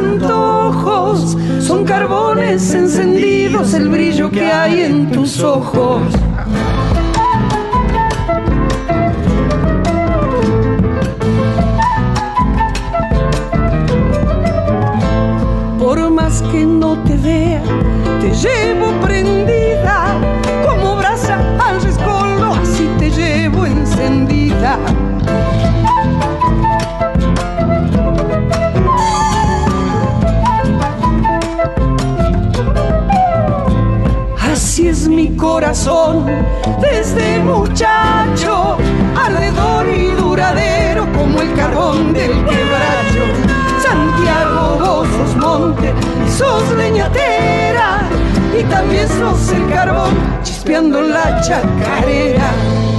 Antojos. 0.00 1.36
Son 1.60 1.84
carbones 1.84 2.74
encendidos 2.74 3.74
el 3.74 3.88
brillo 3.88 4.30
que 4.30 4.46
hay 4.46 4.80
en 4.82 5.10
tus 5.10 5.42
ojos. 5.42 6.02
Por 15.78 16.10
más 16.10 16.42
que 16.50 16.64
no 16.64 16.98
te 17.04 17.16
vea, 17.16 17.62
te 18.20 18.30
llevo 18.42 18.79
corazón. 35.28 36.26
Desde 36.80 37.38
muchacho, 37.40 38.76
alrededor 39.16 39.86
y 39.88 40.08
duradero 40.12 41.06
como 41.12 41.40
el 41.40 41.54
carbón 41.54 42.12
del 42.12 42.32
quebracho. 42.32 43.24
Santiago, 43.82 44.78
vos 44.78 45.08
sos 45.08 45.36
monte 45.36 45.92
y 46.26 46.30
sos 46.30 46.70
leñatera. 46.76 48.08
Y 48.58 48.64
también 48.64 49.08
sos 49.08 49.52
el 49.52 49.68
carbón 49.68 50.14
chispeando 50.42 51.00
la 51.00 51.40
chacarera. 51.40 52.50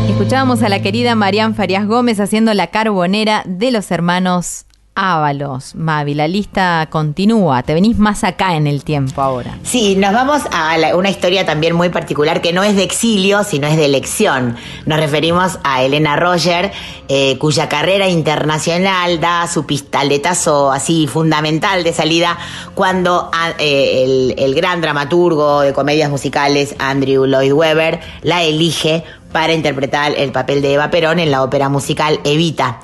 Escuchábamos 0.10 0.64
a 0.64 0.70
la 0.70 0.82
querida 0.82 1.16
Marian 1.16 1.56
Farías 1.56 1.88
Gómez 1.88 2.20
haciendo 2.20 2.54
la 2.54 2.68
carbonera 2.68 3.44
de 3.46 3.72
los 3.72 3.92
hermanos 3.92 4.66
Ábalos. 4.94 5.74
Mavi, 5.76 6.14
la 6.14 6.28
lista 6.28 6.86
continúa. 6.92 7.64
Te 7.64 7.74
venís 7.74 7.98
más 7.98 8.26
acá 8.26 8.56
en 8.58 8.68
el 8.68 8.84
tiempo 8.84 9.22
ahora. 9.22 9.58
Sí, 9.64 9.96
nos 9.96 10.12
vamos 10.14 10.42
a 10.52 10.78
la- 10.78 10.98
una 10.98 11.10
historia 11.10 11.46
también 11.46 11.74
muy 11.76 11.88
particular 11.88 12.42
que 12.42 12.52
no 12.52 12.62
es 12.62 12.76
de 12.76 12.84
exilio, 12.84 13.46
sino 13.46 13.68
es 13.68 13.78
de 13.78 13.86
elección. 13.86 14.58
Nos 14.86 15.00
referimos 15.00 15.60
a 15.64 15.82
Elena 15.84 16.18
Roger, 16.18 16.72
eh, 17.08 17.38
cuya 17.38 17.70
carrera 17.70 18.10
internacional 18.10 19.22
da 19.22 19.48
su 19.48 19.66
pistoletazo 19.66 20.72
así 20.74 21.08
fundamental 21.08 21.86
de 21.86 21.94
salida 21.94 22.38
cuando 22.76 23.30
a- 23.34 23.52
eh, 23.60 24.34
el 24.38 24.54
gran 24.56 24.82
dramaturgo 24.82 25.62
de 25.62 25.72
comedias 25.72 26.10
musicales 26.10 26.76
Andrew 26.80 27.26
Lloyd 27.26 27.54
Webber 27.54 28.02
la 28.24 28.44
elige 28.44 29.04
para 29.32 29.54
interpretar 29.54 30.14
el 30.18 30.32
papel 30.32 30.62
de 30.62 30.74
Eva 30.74 30.90
Perón 30.90 31.20
en 31.20 31.32
la 31.32 31.44
ópera 31.44 31.70
musical 31.70 32.20
Evita, 32.24 32.80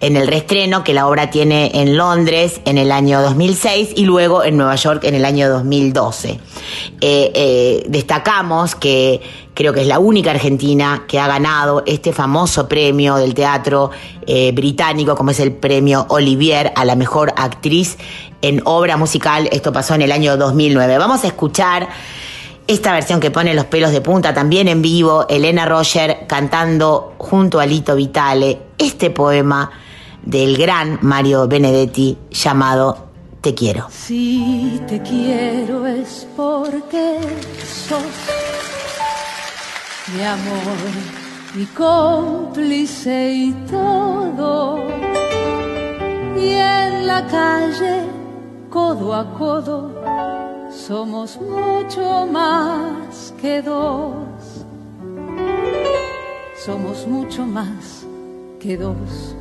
en 0.00 0.16
el 0.16 0.26
reestreno 0.26 0.84
que 0.84 0.94
la 0.94 1.06
obra 1.06 1.30
tiene 1.30 1.70
en 1.74 1.96
Londres 1.96 2.60
en 2.64 2.78
el 2.78 2.92
año 2.92 3.20
2006 3.22 3.90
y 3.96 4.04
luego 4.04 4.44
en 4.44 4.56
Nueva 4.56 4.76
York 4.76 5.04
en 5.04 5.14
el 5.14 5.24
año 5.24 5.48
2012. 5.48 6.30
Eh, 6.30 6.38
eh, 7.00 7.84
destacamos 7.88 8.74
que 8.74 9.20
creo 9.54 9.72
que 9.72 9.82
es 9.82 9.86
la 9.86 9.98
única 9.98 10.30
argentina 10.30 11.04
que 11.06 11.18
ha 11.18 11.26
ganado 11.26 11.82
este 11.86 12.12
famoso 12.12 12.68
premio 12.68 13.16
del 13.16 13.34
teatro 13.34 13.90
eh, 14.26 14.52
británico, 14.52 15.14
como 15.14 15.30
es 15.32 15.40
el 15.40 15.52
premio 15.52 16.06
Olivier 16.08 16.72
a 16.76 16.84
la 16.84 16.96
mejor 16.96 17.32
actriz 17.36 17.98
en 18.42 18.62
obra 18.64 18.96
musical. 18.96 19.48
Esto 19.52 19.72
pasó 19.72 19.94
en 19.94 20.02
el 20.02 20.12
año 20.12 20.36
2009. 20.36 20.98
Vamos 20.98 21.24
a 21.24 21.26
escuchar 21.26 21.88
esta 22.72 22.92
versión 22.92 23.18
que 23.18 23.32
pone 23.32 23.52
los 23.52 23.64
pelos 23.64 23.90
de 23.90 24.00
punta 24.00 24.32
también 24.32 24.68
en 24.68 24.80
vivo, 24.80 25.26
Elena 25.28 25.66
Roger 25.66 26.24
cantando 26.28 27.14
junto 27.18 27.58
a 27.58 27.66
Lito 27.66 27.96
Vitale 27.96 28.60
este 28.78 29.10
poema 29.10 29.72
del 30.22 30.56
gran 30.56 31.00
Mario 31.02 31.48
Benedetti 31.48 32.16
llamado 32.30 33.08
Te 33.40 33.54
quiero. 33.54 33.88
Si 33.90 34.80
te 34.86 35.02
quiero 35.02 35.84
es 35.84 36.28
porque 36.36 37.18
sos 37.66 38.02
mi 40.14 40.22
amor, 40.22 40.78
mi 41.56 41.64
cómplice 41.66 43.32
y 43.32 43.52
todo. 43.68 44.78
Y 46.36 46.50
en 46.50 47.06
la 47.08 47.26
calle, 47.26 48.04
codo 48.68 49.12
a 49.12 49.34
codo, 49.34 49.90
somos 50.70 51.38
mucho 51.40 52.26
más 52.26 53.34
que 53.40 53.60
dos. 53.62 54.64
Somos 56.56 57.06
mucho 57.06 57.44
más 57.46 58.06
que 58.60 58.76
dos. 58.76 59.34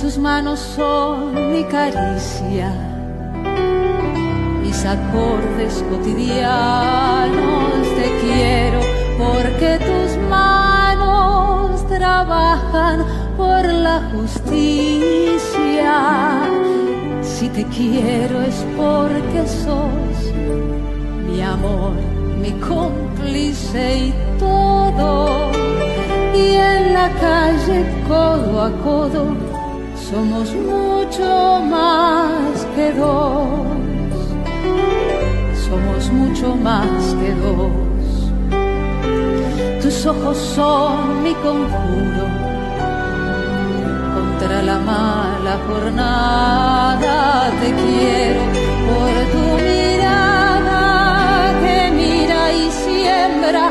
Tus 0.00 0.18
manos 0.18 0.58
son 0.58 1.52
mi 1.52 1.64
caricia, 1.64 2.72
mis 4.60 4.84
acordes 4.84 5.84
cotidianos. 5.90 7.88
Te 7.96 8.18
quiero 8.20 8.80
porque 9.18 9.78
tus 9.78 10.16
manos 10.28 11.86
trabajan 11.88 13.04
por 13.36 13.64
la 13.64 14.10
justicia. 14.14 14.72
Si 17.42 17.48
te 17.48 17.64
quiero 17.64 18.40
es 18.42 18.64
porque 18.76 19.48
sos 19.48 20.32
mi 21.26 21.42
amor, 21.42 21.90
mi 22.40 22.52
cómplice 22.52 23.96
y 23.98 24.14
todo. 24.38 25.50
Y 26.36 26.54
en 26.54 26.92
la 26.94 27.10
calle, 27.20 27.84
codo 28.06 28.62
a 28.62 28.70
codo, 28.84 29.34
somos 30.08 30.54
mucho 30.54 31.60
más 31.68 32.64
que 32.76 32.92
dos. 32.92 33.48
Somos 35.66 36.12
mucho 36.12 36.54
más 36.54 37.02
que 37.20 37.34
dos. 37.42 37.72
Tus 39.82 40.06
ojos 40.06 40.38
son 40.38 41.24
mi 41.24 41.34
conjuro 41.34 42.41
la 44.60 44.78
mala 44.78 45.54
jornada. 45.66 47.50
Te 47.60 47.68
quiero 47.82 48.42
por 48.88 49.12
tu 49.32 49.44
mirada 49.64 50.82
que 51.62 51.78
mira 51.92 52.52
y 52.52 52.70
siembra 52.70 53.70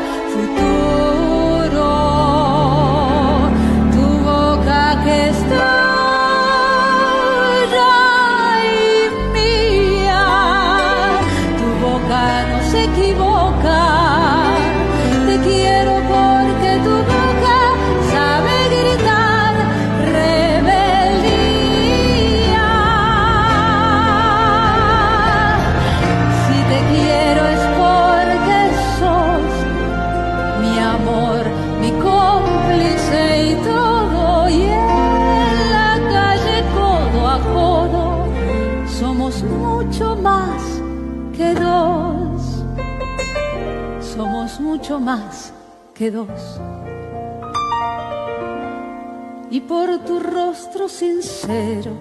Y 49.50 49.60
por 49.60 50.00
tu 50.04 50.18
rostro 50.18 50.88
sincero 50.88 51.92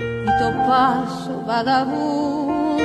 y 0.00 0.26
tu 0.40 0.48
paso 0.66 1.44
vagabundo 1.46 2.78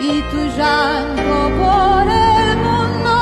y 0.00 0.22
tu 0.22 0.38
llanto 0.58 1.36
por 1.62 2.02
el 2.10 2.56
mundo, 2.66 3.14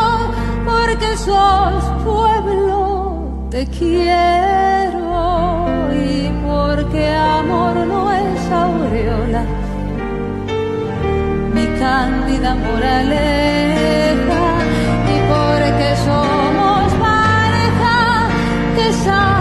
porque 0.65 1.15
sos 1.19 1.85
pueblo, 2.03 3.47
te 3.51 3.67
quiero 3.67 5.03
y 5.93 6.31
porque 6.47 7.15
amor 7.15 7.77
no 7.87 8.11
es 8.11 8.51
aureola, 8.51 9.45
cándida 11.79 12.55
moraleja 12.55 14.43
y 15.07 15.17
porque 15.31 15.97
somos 16.05 16.93
pareja 16.95 18.29
que 18.77 18.93
sabe 18.93 19.38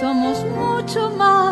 somos 0.00 0.44
mucho 0.56 1.10
más 1.10 1.43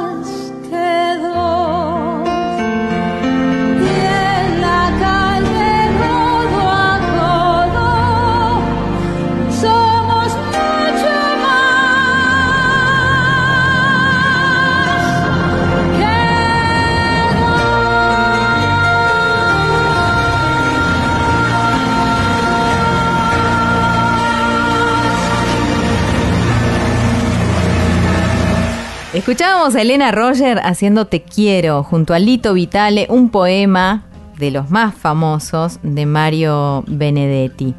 Escuchábamos 29.23 29.77
a 29.77 29.83
Elena 29.83 30.11
Roger 30.11 30.59
haciendo 30.65 31.07
Te 31.07 31.23
quiero 31.23 31.85
junto 31.85 32.13
a 32.13 32.19
Lito 32.19 32.55
Vitale, 32.55 33.07
un 33.09 33.31
poema 33.31 34.03
de 34.37 34.51
los 34.51 34.69
más 34.69 34.97
famosos 34.97 35.79
de 35.85 36.07
Mario 36.07 36.83
Benedetti. 36.89 37.73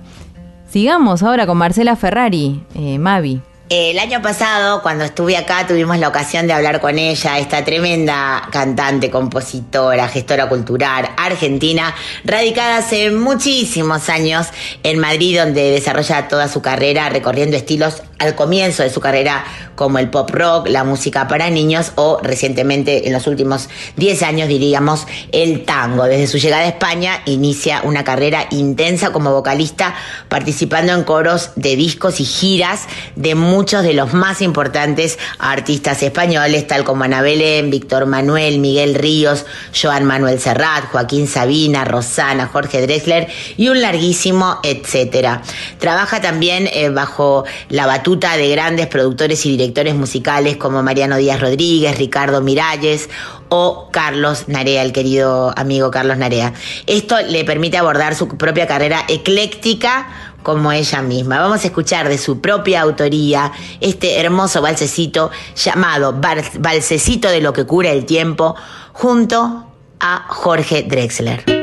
Sigamos 0.69 1.21
ahora 1.21 1.45
con 1.45 1.57
Marcela 1.57 1.97
Ferrari, 1.97 2.63
eh, 2.75 2.97
Mavi. 2.97 3.41
El 3.69 3.97
año 3.97 4.21
pasado, 4.21 4.81
cuando 4.81 5.05
estuve 5.05 5.37
acá, 5.37 5.65
tuvimos 5.65 5.97
la 5.97 6.09
ocasión 6.09 6.47
de 6.47 6.53
hablar 6.53 6.81
con 6.81 6.99
ella, 6.99 7.39
esta 7.39 7.63
tremenda 7.63 8.49
cantante, 8.51 9.09
compositora, 9.09 10.09
gestora 10.09 10.49
cultural 10.49 11.09
argentina, 11.15 11.95
radicada 12.25 12.77
hace 12.77 13.09
muchísimos 13.09 14.09
años 14.09 14.47
en 14.83 14.99
Madrid, 14.99 15.39
donde 15.39 15.71
desarrolla 15.71 16.27
toda 16.27 16.49
su 16.49 16.61
carrera 16.61 17.07
recorriendo 17.07 17.55
estilos 17.55 18.03
al 18.19 18.35
comienzo 18.35 18.83
de 18.83 18.89
su 18.89 18.99
carrera 18.99 19.43
como 19.75 19.97
el 19.99 20.09
pop 20.09 20.29
rock, 20.29 20.67
la 20.69 20.83
música 20.83 21.27
para 21.27 21.49
niños 21.49 21.93
o 21.95 22.19
recientemente 22.21 23.07
en 23.07 23.13
los 23.13 23.27
últimos 23.27 23.69
10 23.97 24.23
años 24.23 24.47
diríamos 24.47 25.07
el 25.31 25.65
tango. 25.65 26.03
Desde 26.03 26.27
su 26.27 26.37
llegada 26.37 26.63
a 26.63 26.67
España 26.67 27.21
inicia 27.25 27.81
una 27.83 28.03
carrera 28.03 28.47
intensa 28.51 29.11
como 29.11 29.31
vocalista 29.31 29.95
participando 30.29 30.93
en 30.93 31.03
coros 31.03 31.51
de 31.55 31.75
discos 31.75 32.19
y 32.19 32.25
giras 32.25 32.87
de 33.15 33.35
muchos 33.35 33.62
de 33.63 33.93
los 33.93 34.13
más 34.13 34.41
importantes 34.41 35.17
artistas 35.39 36.03
españoles 36.03 36.67
tal 36.67 36.83
como 36.83 37.05
Ana 37.05 37.21
Belén, 37.21 37.69
Víctor 37.69 38.05
Manuel, 38.05 38.59
Miguel 38.59 38.93
Ríos, 38.93 39.45
Joan 39.73 40.03
Manuel 40.03 40.37
Serrat, 40.37 40.91
Joaquín 40.91 41.27
Sabina, 41.27 41.85
Rosana, 41.85 42.47
Jorge 42.47 42.81
Drexler 42.81 43.29
y 43.55 43.69
un 43.69 43.81
larguísimo 43.81 44.59
etcétera. 44.63 45.41
Trabaja 45.79 46.19
también 46.19 46.69
eh, 46.73 46.89
bajo 46.89 47.45
la 47.69 47.87
batuta 47.87 48.35
de 48.35 48.49
grandes 48.49 48.87
productores 48.87 49.45
y 49.45 49.51
directores 49.51 49.95
musicales 49.95 50.57
como 50.57 50.83
Mariano 50.83 51.15
Díaz 51.15 51.39
Rodríguez, 51.39 51.97
Ricardo 51.97 52.41
Miralles 52.41 53.09
o 53.47 53.89
Carlos 53.91 54.47
Narea, 54.47 54.81
el 54.81 54.91
querido 54.91 55.53
amigo 55.57 55.89
Carlos 55.89 56.17
Narea. 56.17 56.53
Esto 56.85 57.21
le 57.21 57.45
permite 57.45 57.77
abordar 57.77 58.13
su 58.15 58.27
propia 58.27 58.67
carrera 58.67 59.05
ecléctica 59.07 60.32
como 60.43 60.71
ella 60.71 61.01
misma. 61.01 61.39
Vamos 61.39 61.63
a 61.63 61.67
escuchar 61.67 62.09
de 62.09 62.17
su 62.17 62.41
propia 62.41 62.81
autoría 62.81 63.51
este 63.79 64.19
hermoso 64.19 64.61
balsecito 64.61 65.31
llamado 65.55 66.13
Balsecito 66.59 67.29
de 67.29 67.41
lo 67.41 67.53
que 67.53 67.65
cura 67.65 67.91
el 67.91 68.05
tiempo 68.05 68.55
junto 68.91 69.65
a 69.99 70.25
Jorge 70.27 70.83
Drexler. 70.83 71.62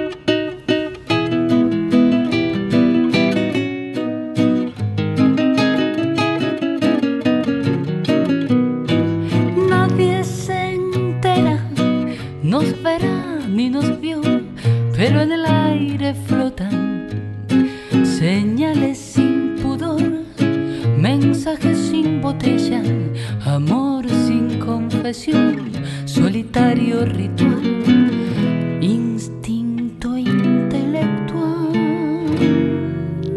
Solitario 25.12 27.04
ritual, 27.04 28.78
instinto 28.80 30.16
intelectual. 30.16 31.72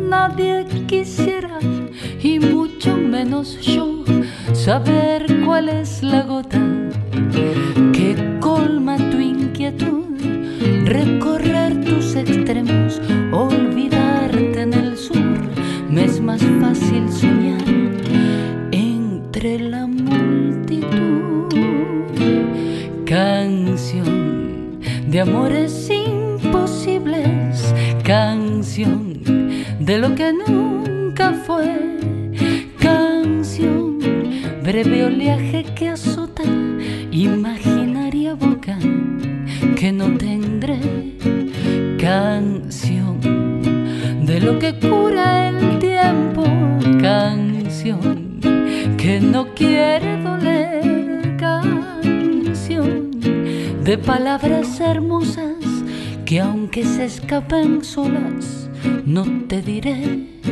Nadie 0.08 0.66
quisiera, 0.88 1.58
y 2.22 2.38
mucho 2.40 2.96
menos 2.96 3.60
yo, 3.62 4.04
saber 4.54 5.26
cuál 5.46 5.70
es 5.70 6.04
la 6.04 6.22
gota 6.22 6.83
solas, 57.94 58.72
no 59.06 59.24
te 59.48 59.62
diré. 59.62 60.43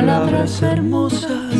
Palabras 0.00 0.62
hermosas 0.62 1.54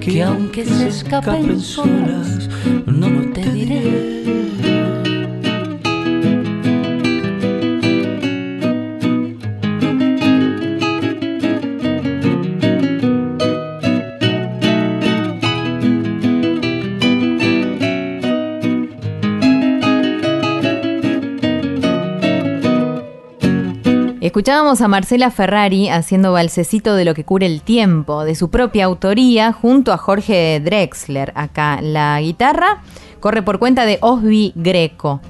que 0.00 0.20
aunque 0.20 0.64
se 0.64 0.88
escapen 0.88 1.60
solas 1.60 2.48
no 2.86 3.32
te 3.32 3.48
diré 3.52 4.63
Escuchábamos 24.44 24.82
a 24.82 24.88
Marcela 24.88 25.30
Ferrari 25.30 25.88
haciendo 25.88 26.32
balsecito 26.32 26.96
de 26.96 27.06
lo 27.06 27.14
que 27.14 27.24
cura 27.24 27.46
el 27.46 27.62
tiempo, 27.62 28.24
de 28.24 28.34
su 28.34 28.50
propia 28.50 28.84
autoría, 28.84 29.54
junto 29.54 29.90
a 29.90 29.96
Jorge 29.96 30.60
Drexler. 30.62 31.32
Acá 31.34 31.80
la 31.80 32.20
guitarra 32.20 32.82
corre 33.20 33.42
por 33.42 33.58
cuenta 33.58 33.86
de 33.86 33.96
Osby 34.02 34.52
Greco. 34.54 35.22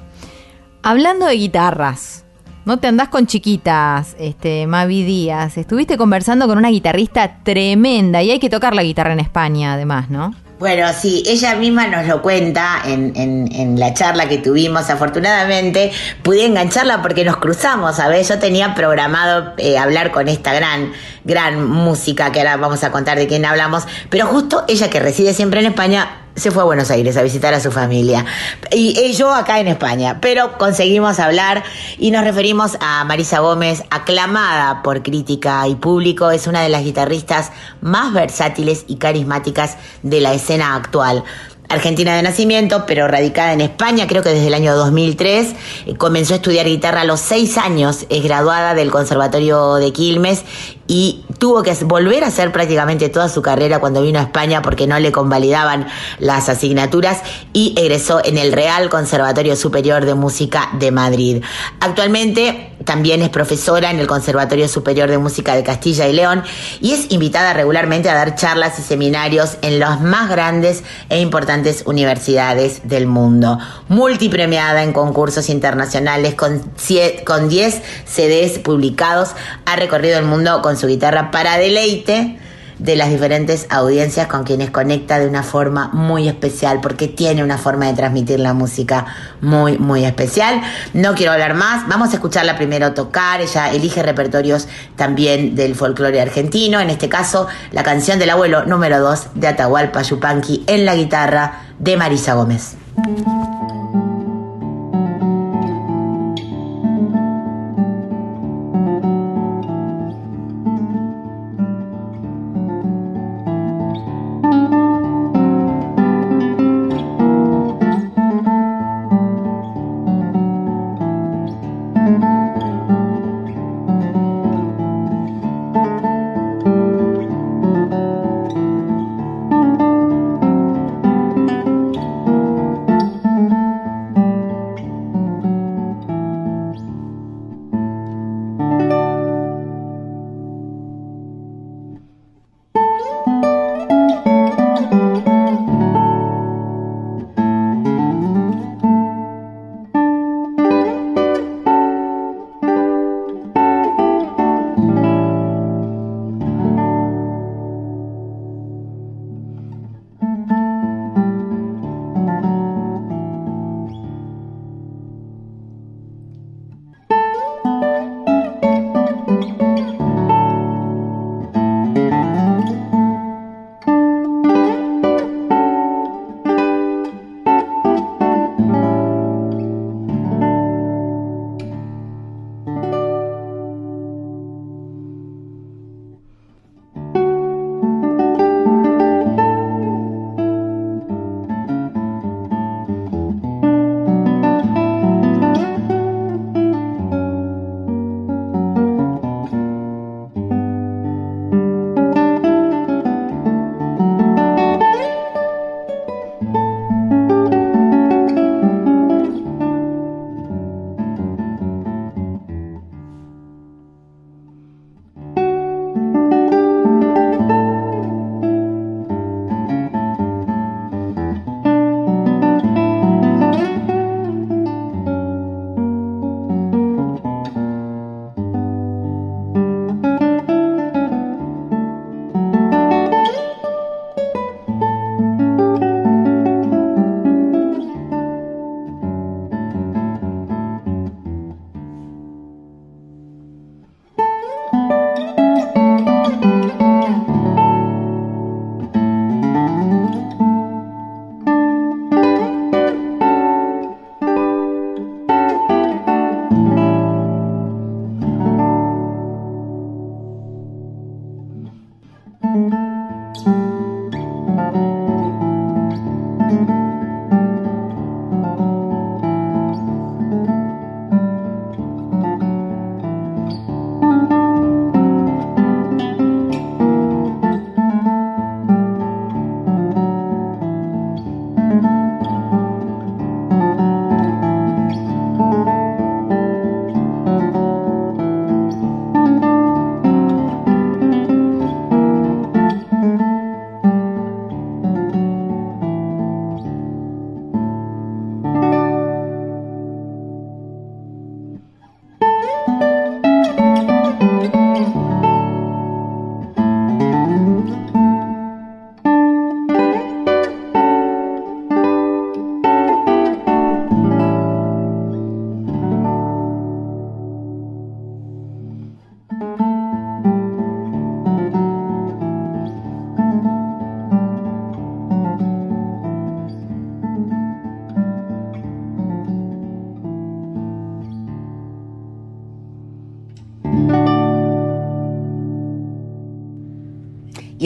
Hablando 0.83 1.27
de 1.27 1.35
guitarras, 1.37 2.25
no 2.65 2.81
te 2.81 2.89
andás 2.89 3.09
con 3.09 3.29
chiquitas, 3.29 4.17
este, 4.19 4.67
Mavi 4.67 5.05
Díaz. 5.05 5.59
Estuviste 5.59 5.97
conversando 5.97 6.49
con 6.49 6.59
una 6.59 6.71
guitarrista 6.71 7.39
tremenda 7.45 8.21
y 8.21 8.33
hay 8.33 8.41
que 8.41 8.51
tocar 8.51 8.75
la 8.75 8.83
guitarra 8.83 9.13
en 9.13 9.21
España, 9.21 9.75
además, 9.75 10.11
¿no? 10.11 10.35
Bueno, 10.59 10.87
sí, 10.99 11.23
ella 11.27 11.57
misma 11.57 11.89
nos 11.89 12.07
lo 12.07 12.23
cuenta 12.23 12.83
en, 12.87 13.13
en- 13.17 13.53
en 13.53 13.79
la 13.79 13.93
charla 13.93 14.29
que 14.29 14.39
tuvimos. 14.39 14.89
Afortunadamente 14.89 15.91
pude 16.23 16.47
engancharla 16.47 17.03
porque 17.03 17.25
nos 17.25 17.37
cruzamos, 17.39 17.97
¿sabes? 17.97 18.29
Yo 18.29 18.39
tenía 18.39 18.75
programado 18.75 19.53
eh, 19.59 19.77
hablar 19.79 20.13
con 20.13 20.29
esta 20.29 20.55
gran, 20.55 20.93
gran 21.25 21.67
música 21.67 22.31
que 22.31 22.39
ahora 22.41 22.57
vamos 22.57 22.85
a 22.85 22.93
contar 22.93 23.19
de 23.19 23.27
quién 23.27 23.45
hablamos, 23.45 23.85
pero 24.11 24.27
justo 24.27 24.65
ella 24.69 24.89
que 24.91 25.01
reside 25.01 25.35
siempre 25.35 25.61
en 25.61 25.67
España 25.67 26.19
se 26.37 26.51
fue 26.51 26.63
a 26.63 26.67
Buenos 26.67 26.91
Aires 26.91 27.17
a 27.17 27.23
visitar 27.23 27.55
a 27.55 27.61
su 27.61 27.71
familia. 27.71 28.25
Y, 28.73 28.99
y 28.99 29.13
yo 29.13 29.33
acá 29.33 29.61
en 29.61 29.69
España. 29.69 30.19
Pero 30.21 30.59
conseguimos 30.59 31.19
hablar 31.21 31.63
y 31.99 32.11
nos 32.11 32.25
referimos 32.25 32.77
a 32.81 33.05
Marisa 33.05 33.41
Gómez, 33.41 33.85
aclamada 33.91 34.83
por 34.83 35.03
crítica 35.03 35.67
y 35.69 35.77
público. 35.77 36.31
Es 36.31 36.47
una 36.47 36.63
de 36.63 36.69
las 36.69 36.85
guitarristas 36.85 37.53
más 37.81 38.13
versátiles 38.13 38.85
y 38.89 38.97
carismáticas 38.97 39.77
de 40.03 40.21
la 40.21 40.33
escena 40.35 40.75
actual. 40.75 41.25
Argentina 41.69 42.15
de 42.15 42.23
nacimiento, 42.23 42.85
pero 42.87 43.09
radicada 43.09 43.53
en 43.53 43.61
España, 43.61 44.07
creo 44.07 44.23
que 44.23 44.31
desde 44.31 44.49
el 44.49 44.55
año 44.55 44.75
2003. 44.77 45.55
Eh, 45.87 45.97
Comenzó 45.97 46.35
a 46.35 46.37
estudiar 46.37 46.67
guitarra 46.67 47.03
a 47.03 47.05
los 47.05 47.21
seis 47.21 47.57
años, 47.59 48.07
es 48.11 48.23
graduada 48.23 48.75
del 48.75 48.91
Conservatorio 48.91 49.77
de 49.77 49.93
Quilmes 49.93 50.45
y 50.87 51.25
tuvo 51.39 51.63
que 51.63 51.73
volver 51.85 52.25
a 52.25 52.27
hacer 52.29 52.53
prácticamente 52.53 53.09
toda 53.09 53.29
su 53.29 53.41
carrera 53.43 53.79
cuando 53.81 54.03
vino 54.03 54.19
a 54.19 54.23
España 54.23 54.61
porque 54.63 54.87
no 54.87 54.99
le 54.99 55.13
convalidaban 55.13 55.87
las 56.19 56.49
asignaturas 56.49 57.21
y 57.53 57.75
egresó 57.79 58.21
en 58.25 58.37
el 58.39 58.53
Real 58.53 58.91
Conservatorio 58.91 59.57
Superior 59.57 60.05
de 60.05 60.15
Música 60.15 60.69
de 60.79 60.91
Madrid. 60.91 61.43
Actualmente 61.81 62.73
también 62.85 63.23
es 63.23 63.31
profesora 63.31 63.91
en 63.91 63.99
el 63.99 64.07
Conservatorio 64.07 64.69
Superior 64.69 65.09
de 65.11 65.17
Música 65.19 65.55
de 65.55 65.63
Castilla 65.63 66.07
y 66.07 66.13
León 66.13 66.43
y 66.81 66.93
es 66.93 67.11
invitada 67.11 67.55
regularmente 67.55 68.11
a 68.11 68.15
dar 68.15 68.35
charlas 68.35 68.79
y 68.79 68.83
seminarios 68.83 69.57
en 69.63 69.79
las 69.79 70.01
más 70.01 70.29
grandes 70.29 70.83
e 71.09 71.21
importantes 71.21 71.83
universidades 71.87 72.83
del 72.85 73.07
mundo. 73.07 73.59
Multipremiada 73.89 74.83
en 74.83 74.93
concursos 74.93 75.49
internacionales 75.49 76.35
con, 76.35 76.61
cie- 76.77 77.25
con 77.25 77.49
10 77.49 77.81
CDs 78.05 78.59
publicados, 78.59 79.31
ha 79.65 79.77
recorrido 79.77 80.19
el 80.19 80.25
mundo 80.25 80.61
con 80.61 80.74
su 80.77 80.87
guitarra 80.87 81.31
para 81.31 81.59
deleite 81.59 82.39
de 82.79 82.97
las 82.97 83.11
diferentes 83.11 83.67
audiencias 83.71 84.27
con 84.27 84.45
quienes 84.45 84.71
conecta 84.71 85.19
de 85.19 85.29
una 85.29 85.43
forma 85.43 85.91
muy 85.93 86.29
especial, 86.29 86.81
porque 86.81 87.09
tiene 87.09 87.45
una 87.45 87.59
forma 87.59 87.87
de 87.87 87.95
transmitir 87.95 88.41
la 88.41 88.53
música 88.53 89.07
muy, 89.41 89.79
muy 89.79 90.05
especial. 90.05 90.61
No 90.93 91.15
quiero 91.15 91.33
hablar 91.33 91.55
más, 91.55 91.87
vamos 91.89 92.11
a 92.11 92.15
escucharla 92.15 92.57
primero 92.57 92.93
tocar, 92.93 93.41
ella 93.41 93.73
elige 93.73 94.03
repertorios 94.03 94.69
también 94.97 95.55
del 95.55 95.75
folclore 95.75 96.21
argentino, 96.21 96.81
en 96.81 96.91
este 96.91 97.09
caso 97.09 97.47
la 97.73 97.83
canción 97.83 98.19
del 98.19 98.31
abuelo 98.31 98.65
número 98.65 99.01
2 99.01 99.29
de 99.35 99.49
Atahualpa 99.49 100.03
Yupanqui 100.03 100.65
en 100.67 100.85
la 100.85 100.95
guitarra 100.95 101.63
de 101.79 101.97
Marisa 101.97 102.35
Gómez. 102.35 102.77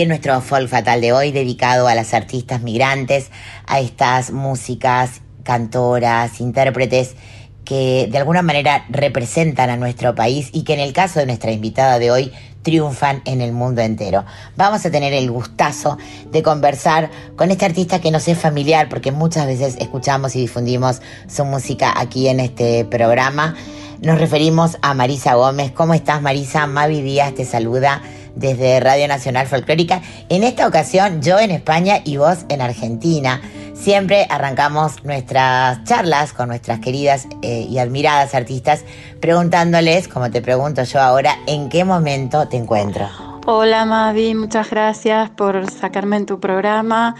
En 0.00 0.06
nuestro 0.06 0.40
folk 0.40 0.68
fatal 0.68 1.00
de 1.00 1.12
hoy, 1.12 1.32
dedicado 1.32 1.88
a 1.88 1.94
las 1.96 2.14
artistas 2.14 2.62
migrantes, 2.62 3.32
a 3.66 3.80
estas 3.80 4.30
músicas, 4.30 5.22
cantoras, 5.42 6.40
intérpretes 6.40 7.16
que 7.64 8.08
de 8.08 8.16
alguna 8.16 8.42
manera 8.42 8.84
representan 8.90 9.70
a 9.70 9.76
nuestro 9.76 10.14
país 10.14 10.50
y 10.52 10.62
que 10.62 10.74
en 10.74 10.78
el 10.78 10.92
caso 10.92 11.18
de 11.18 11.26
nuestra 11.26 11.50
invitada 11.50 11.98
de 11.98 12.12
hoy 12.12 12.32
triunfan 12.62 13.22
en 13.24 13.40
el 13.40 13.50
mundo 13.50 13.80
entero. 13.80 14.24
Vamos 14.56 14.86
a 14.86 14.90
tener 14.92 15.12
el 15.12 15.32
gustazo 15.32 15.98
de 16.30 16.44
conversar 16.44 17.10
con 17.34 17.50
este 17.50 17.64
artista 17.64 18.00
que 18.00 18.12
nos 18.12 18.28
es 18.28 18.38
familiar 18.38 18.88
porque 18.88 19.10
muchas 19.10 19.46
veces 19.46 19.74
escuchamos 19.80 20.36
y 20.36 20.42
difundimos 20.42 21.02
su 21.26 21.44
música 21.44 21.92
aquí 21.96 22.28
en 22.28 22.38
este 22.38 22.84
programa. 22.84 23.56
Nos 24.00 24.20
referimos 24.20 24.78
a 24.80 24.94
Marisa 24.94 25.34
Gómez. 25.34 25.72
¿Cómo 25.72 25.92
estás 25.92 26.22
Marisa? 26.22 26.68
Mavi 26.68 27.02
Díaz 27.02 27.34
te 27.34 27.44
saluda 27.44 28.00
desde 28.38 28.80
Radio 28.80 29.08
Nacional 29.08 29.46
Folclórica. 29.46 30.00
En 30.28 30.44
esta 30.44 30.66
ocasión 30.66 31.20
yo 31.20 31.38
en 31.38 31.50
España 31.50 32.00
y 32.04 32.16
vos 32.16 32.38
en 32.48 32.60
Argentina. 32.60 33.40
Siempre 33.74 34.26
arrancamos 34.28 35.04
nuestras 35.04 35.84
charlas 35.84 36.32
con 36.32 36.48
nuestras 36.48 36.80
queridas 36.80 37.26
eh, 37.42 37.66
y 37.68 37.78
admiradas 37.78 38.34
artistas 38.34 38.84
preguntándoles, 39.20 40.08
como 40.08 40.30
te 40.30 40.42
pregunto 40.42 40.82
yo 40.82 41.00
ahora, 41.00 41.36
¿en 41.46 41.68
qué 41.68 41.84
momento 41.84 42.48
te 42.48 42.56
encuentro? 42.56 43.08
Hola 43.46 43.84
Mavi, 43.86 44.34
muchas 44.34 44.68
gracias 44.68 45.30
por 45.30 45.70
sacarme 45.70 46.16
en 46.16 46.26
tu 46.26 46.38
programa. 46.38 47.14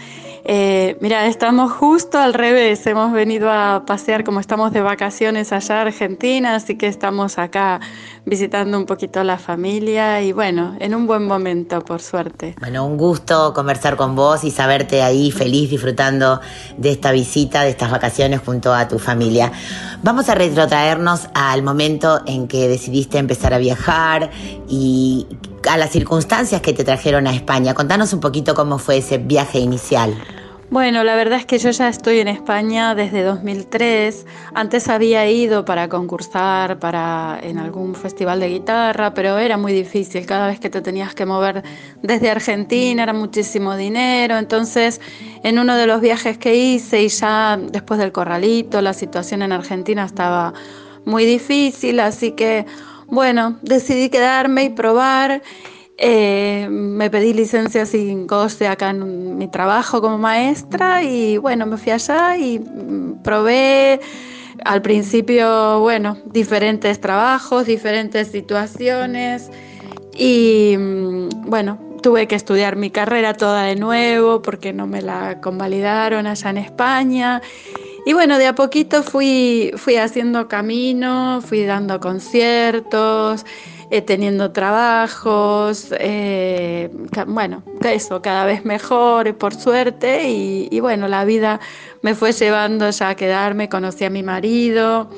Eh, 0.45 0.97
mira, 1.01 1.25
estamos 1.27 1.71
justo 1.71 2.17
al 2.17 2.33
revés, 2.33 2.85
hemos 2.87 3.11
venido 3.11 3.51
a 3.51 3.83
pasear 3.85 4.23
como 4.23 4.39
estamos 4.39 4.71
de 4.71 4.81
vacaciones 4.81 5.51
allá 5.51 5.79
a 5.79 5.81
Argentina, 5.81 6.55
así 6.55 6.77
que 6.77 6.87
estamos 6.87 7.37
acá 7.37 7.79
visitando 8.25 8.77
un 8.77 8.85
poquito 8.85 9.23
la 9.23 9.37
familia 9.37 10.21
y 10.21 10.31
bueno, 10.31 10.75
en 10.79 10.95
un 10.95 11.07
buen 11.07 11.25
momento, 11.25 11.81
por 11.81 12.01
suerte. 12.01 12.55
Bueno, 12.59 12.85
un 12.85 12.97
gusto 12.97 13.53
conversar 13.53 13.95
con 13.95 14.15
vos 14.15 14.43
y 14.43 14.51
saberte 14.51 15.01
ahí 15.01 15.31
feliz 15.31 15.69
disfrutando 15.69 16.39
de 16.77 16.91
esta 16.91 17.11
visita, 17.11 17.63
de 17.63 17.71
estas 17.71 17.91
vacaciones 17.91 18.41
junto 18.45 18.73
a 18.73 18.87
tu 18.87 18.99
familia. 18.99 19.51
Vamos 20.03 20.29
a 20.29 20.35
retrotraernos 20.35 21.27
al 21.33 21.63
momento 21.63 22.21
en 22.25 22.47
que 22.47 22.67
decidiste 22.67 23.17
empezar 23.17 23.53
a 23.53 23.57
viajar 23.57 24.29
y 24.69 25.27
a 25.67 25.77
las 25.77 25.91
circunstancias 25.91 26.61
que 26.61 26.73
te 26.73 26.83
trajeron 26.83 27.27
a 27.27 27.33
España. 27.33 27.73
Contanos 27.73 28.13
un 28.13 28.19
poquito 28.19 28.53
cómo 28.53 28.77
fue 28.77 28.97
ese 28.97 29.17
viaje 29.17 29.59
inicial. 29.59 30.15
Bueno, 30.71 31.03
la 31.03 31.15
verdad 31.15 31.39
es 31.39 31.47
que 31.47 31.57
yo 31.57 31.71
ya 31.71 31.89
estoy 31.89 32.19
en 32.19 32.27
España 32.27 32.93
desde 32.93 33.23
2003. 33.23 34.27
Antes 34.53 34.87
había 34.87 35.27
ido 35.27 35.65
para 35.65 35.89
concursar 35.89 36.77
para 36.77 37.39
en 37.41 37.57
algún 37.57 37.95
festival 37.95 38.39
de 38.39 38.49
guitarra, 38.49 39.15
pero 39.15 39.39
era 39.39 39.57
muy 39.57 39.73
difícil. 39.73 40.27
Cada 40.27 40.45
vez 40.45 40.59
que 40.59 40.69
te 40.69 40.81
tenías 40.81 41.15
que 41.15 41.25
mover 41.25 41.63
desde 42.03 42.29
Argentina 42.29 43.01
era 43.01 43.13
muchísimo 43.13 43.75
dinero. 43.75 44.37
Entonces, 44.37 45.01
en 45.43 45.57
uno 45.57 45.75
de 45.75 45.87
los 45.87 46.01
viajes 46.01 46.37
que 46.37 46.55
hice 46.55 47.01
y 47.01 47.07
ya 47.07 47.57
después 47.59 47.99
del 47.99 48.11
corralito, 48.11 48.79
la 48.83 48.93
situación 48.93 49.41
en 49.41 49.51
Argentina 49.51 50.05
estaba 50.05 50.53
muy 51.03 51.25
difícil, 51.25 51.99
así 51.99 52.33
que 52.33 52.67
bueno, 53.11 53.57
decidí 53.61 54.09
quedarme 54.09 54.65
y 54.65 54.69
probar. 54.69 55.41
Eh, 55.97 56.67
me 56.69 57.09
pedí 57.09 57.33
licencia 57.33 57.85
sin 57.85 58.25
coste 58.25 58.67
acá 58.67 58.91
en 58.91 59.37
mi 59.37 59.49
trabajo 59.49 60.01
como 60.01 60.17
maestra 60.17 61.03
y 61.03 61.37
bueno, 61.37 61.65
me 61.65 61.75
fui 61.75 61.91
allá 61.91 62.37
y 62.37 62.57
mm, 62.57 63.21
probé 63.21 63.99
al 64.63 64.81
principio, 64.81 65.79
bueno, 65.81 66.17
diferentes 66.25 67.01
trabajos, 67.01 67.65
diferentes 67.65 68.29
situaciones 68.29 69.49
y 70.17 70.75
mm, 70.77 71.49
bueno, 71.49 71.79
tuve 72.01 72.27
que 72.27 72.35
estudiar 72.35 72.75
mi 72.75 72.89
carrera 72.91 73.33
toda 73.33 73.63
de 73.63 73.75
nuevo 73.75 74.41
porque 74.41 74.73
no 74.73 74.87
me 74.87 75.01
la 75.01 75.41
convalidaron 75.41 76.27
allá 76.27 76.49
en 76.49 76.57
España. 76.57 77.41
Y 78.09 78.13
bueno, 78.13 78.39
de 78.39 78.47
a 78.47 78.55
poquito 78.55 79.03
fui, 79.03 79.71
fui 79.75 79.97
haciendo 79.97 80.47
camino, 80.47 81.41
fui 81.45 81.63
dando 81.63 81.99
conciertos, 81.99 83.45
eh, 83.91 84.01
teniendo 84.01 84.51
trabajos, 84.51 85.89
eh, 85.91 86.89
bueno, 87.27 87.61
eso, 87.85 88.19
cada 88.23 88.45
vez 88.45 88.65
mejor, 88.65 89.37
por 89.37 89.53
suerte, 89.53 90.27
y, 90.27 90.79
bueno, 90.79 91.07
la 91.07 91.23
vida 91.23 91.59
me 92.01 92.15
fue 92.15 92.31
llevando 92.31 92.89
ya 92.89 93.09
a 93.09 93.15
quedarme, 93.15 93.69
conocí 93.69 94.05
a 94.05 94.09
mi 94.09 94.23
marido 94.23 95.11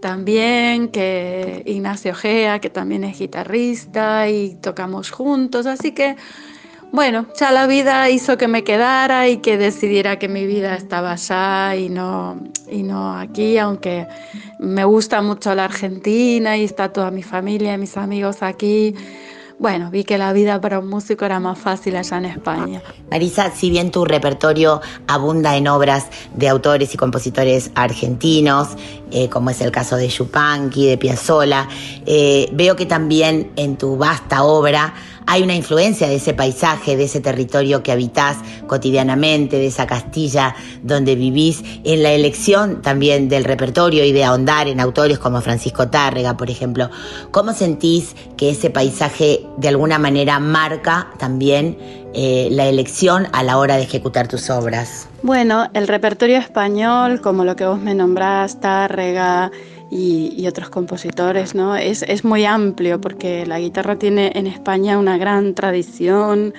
también, 0.00 0.88
que 0.88 1.62
Ignacio 1.66 2.14
Gea, 2.14 2.58
que 2.58 2.70
también 2.70 3.04
es 3.04 3.18
guitarrista, 3.18 4.30
y 4.30 4.54
tocamos 4.62 5.10
juntos, 5.10 5.66
así 5.66 5.92
que 5.92 6.16
bueno, 6.92 7.26
ya 7.38 7.52
la 7.52 7.66
vida 7.66 8.08
hizo 8.10 8.36
que 8.36 8.48
me 8.48 8.64
quedara 8.64 9.28
y 9.28 9.38
que 9.38 9.56
decidiera 9.56 10.18
que 10.18 10.28
mi 10.28 10.46
vida 10.46 10.74
estaba 10.74 11.12
allá 11.12 11.76
y 11.76 11.88
no, 11.88 12.38
y 12.70 12.82
no 12.82 13.16
aquí, 13.16 13.58
aunque 13.58 14.06
me 14.58 14.84
gusta 14.84 15.22
mucho 15.22 15.54
la 15.54 15.66
Argentina 15.66 16.56
y 16.56 16.64
está 16.64 16.92
toda 16.92 17.10
mi 17.10 17.22
familia 17.22 17.74
y 17.74 17.78
mis 17.78 17.96
amigos 17.96 18.42
aquí 18.42 18.94
bueno, 19.60 19.90
vi 19.90 20.04
que 20.04 20.16
la 20.16 20.32
vida 20.32 20.58
para 20.58 20.78
un 20.78 20.88
músico 20.88 21.26
era 21.26 21.38
más 21.38 21.58
fácil 21.58 21.94
allá 21.94 22.16
en 22.16 22.24
España. 22.24 22.82
Marisa, 23.10 23.50
si 23.50 23.68
bien 23.68 23.90
tu 23.90 24.06
repertorio 24.06 24.80
abunda 25.06 25.54
en 25.54 25.68
obras 25.68 26.06
de 26.34 26.48
autores 26.48 26.94
y 26.94 26.96
compositores 26.96 27.70
argentinos, 27.74 28.68
eh, 29.10 29.28
como 29.28 29.50
es 29.50 29.60
el 29.60 29.70
caso 29.70 29.96
de 29.96 30.08
Yupanqui, 30.08 30.86
de 30.86 30.96
Piazzolla, 30.96 31.68
eh, 32.06 32.48
veo 32.54 32.74
que 32.74 32.86
también 32.86 33.52
en 33.56 33.76
tu 33.76 33.98
vasta 33.98 34.44
obra 34.44 34.94
hay 35.30 35.44
una 35.44 35.54
influencia 35.54 36.08
de 36.08 36.16
ese 36.16 36.34
paisaje, 36.34 36.96
de 36.96 37.04
ese 37.04 37.20
territorio 37.20 37.84
que 37.84 37.92
habitás 37.92 38.38
cotidianamente, 38.66 39.58
de 39.58 39.68
esa 39.68 39.86
Castilla 39.86 40.56
donde 40.82 41.14
vivís, 41.14 41.62
en 41.84 42.02
la 42.02 42.10
elección 42.10 42.82
también 42.82 43.28
del 43.28 43.44
repertorio 43.44 44.04
y 44.04 44.10
de 44.10 44.24
ahondar 44.24 44.66
en 44.66 44.80
autores 44.80 45.20
como 45.20 45.40
Francisco 45.40 45.88
Tárrega, 45.88 46.36
por 46.36 46.50
ejemplo. 46.50 46.90
¿Cómo 47.30 47.52
sentís 47.52 48.16
que 48.36 48.50
ese 48.50 48.70
paisaje 48.70 49.46
de 49.56 49.68
alguna 49.68 50.00
manera 50.00 50.40
marca 50.40 51.12
también 51.16 51.78
eh, 52.12 52.48
la 52.50 52.66
elección 52.66 53.28
a 53.32 53.44
la 53.44 53.56
hora 53.58 53.76
de 53.76 53.84
ejecutar 53.84 54.26
tus 54.26 54.50
obras? 54.50 55.06
Bueno, 55.22 55.70
el 55.74 55.86
repertorio 55.86 56.38
español, 56.38 57.20
como 57.20 57.44
lo 57.44 57.54
que 57.54 57.66
vos 57.66 57.78
me 57.78 57.94
nombrás, 57.94 58.58
Tárrega, 58.58 59.52
y, 59.90 60.46
otros 60.46 60.70
compositores, 60.70 61.54
¿no? 61.54 61.76
Es, 61.76 62.02
es, 62.02 62.24
muy 62.24 62.44
amplio 62.44 63.00
porque 63.00 63.44
la 63.44 63.58
guitarra 63.58 63.96
tiene 63.98 64.30
en 64.34 64.46
España 64.46 64.98
una 64.98 65.18
gran 65.18 65.54
tradición 65.54 66.54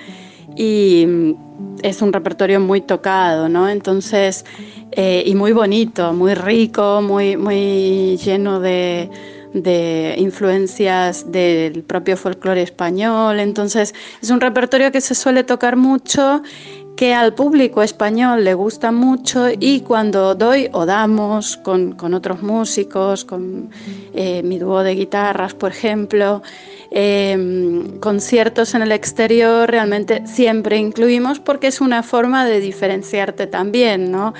y 0.54 1.04
mm, 1.06 1.34
es 1.82 2.02
un 2.02 2.12
repertorio 2.12 2.60
muy 2.60 2.82
tocado, 2.82 3.48
¿no? 3.48 3.68
Entonces, 3.68 4.44
eh, 4.92 5.22
y 5.26 5.34
muy 5.34 5.52
bonito, 5.52 6.12
muy 6.12 6.34
rico, 6.34 7.00
muy, 7.00 7.36
muy 7.36 8.18
lleno 8.18 8.60
de, 8.60 9.08
de 9.54 10.14
influencias 10.18 11.30
del 11.30 11.82
propio 11.82 12.16
folclore 12.16 12.62
español. 12.62 13.40
Entonces, 13.40 13.94
es 14.20 14.30
un 14.30 14.40
repertorio 14.40 14.92
que 14.92 15.00
se 15.00 15.14
suele 15.14 15.44
tocar 15.44 15.76
mucho 15.76 16.42
que 16.96 17.14
al 17.14 17.34
público 17.34 17.82
español 17.82 18.44
le 18.44 18.54
gusta 18.54 18.92
mucho 18.92 19.48
y 19.58 19.80
cuando 19.80 20.34
doy 20.34 20.68
o 20.72 20.86
damos 20.86 21.56
con, 21.56 21.96
otros 22.14 22.42
músicos, 22.42 23.24
con 23.24 23.70
eh, 24.14 24.42
mi 24.42 24.58
dúo 24.58 24.82
de 24.82 24.94
guitarras, 24.94 25.54
por 25.54 25.70
ejemplo, 25.70 26.42
em, 26.90 27.98
conciertos 27.98 28.74
en 28.74 28.82
el 28.82 28.92
exterior, 28.92 29.70
realmente 29.70 30.26
siempre 30.26 30.76
incluimos 30.76 31.40
porque 31.40 31.68
es 31.68 31.80
una 31.80 32.02
forma 32.02 32.44
de 32.44 32.60
diferenciarte 32.60 33.46
también, 33.46 34.12
¿no? 34.12 34.34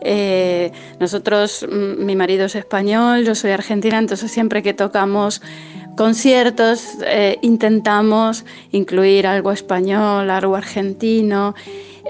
Eh, 0.00 0.72
nosotros, 1.00 1.66
mm, 1.70 2.04
mi 2.04 2.16
marido 2.16 2.46
es 2.46 2.54
español, 2.54 3.24
yo 3.24 3.34
soy 3.34 3.50
argentina, 3.50 3.98
entonces 3.98 4.30
siempre 4.30 4.62
que 4.62 4.72
tocamos 4.72 5.42
conciertos 5.98 6.96
eh, 7.04 7.38
intentamos 7.42 8.44
incluir 8.70 9.26
algo 9.26 9.50
español, 9.50 10.30
algo 10.30 10.54
argentino. 10.54 11.56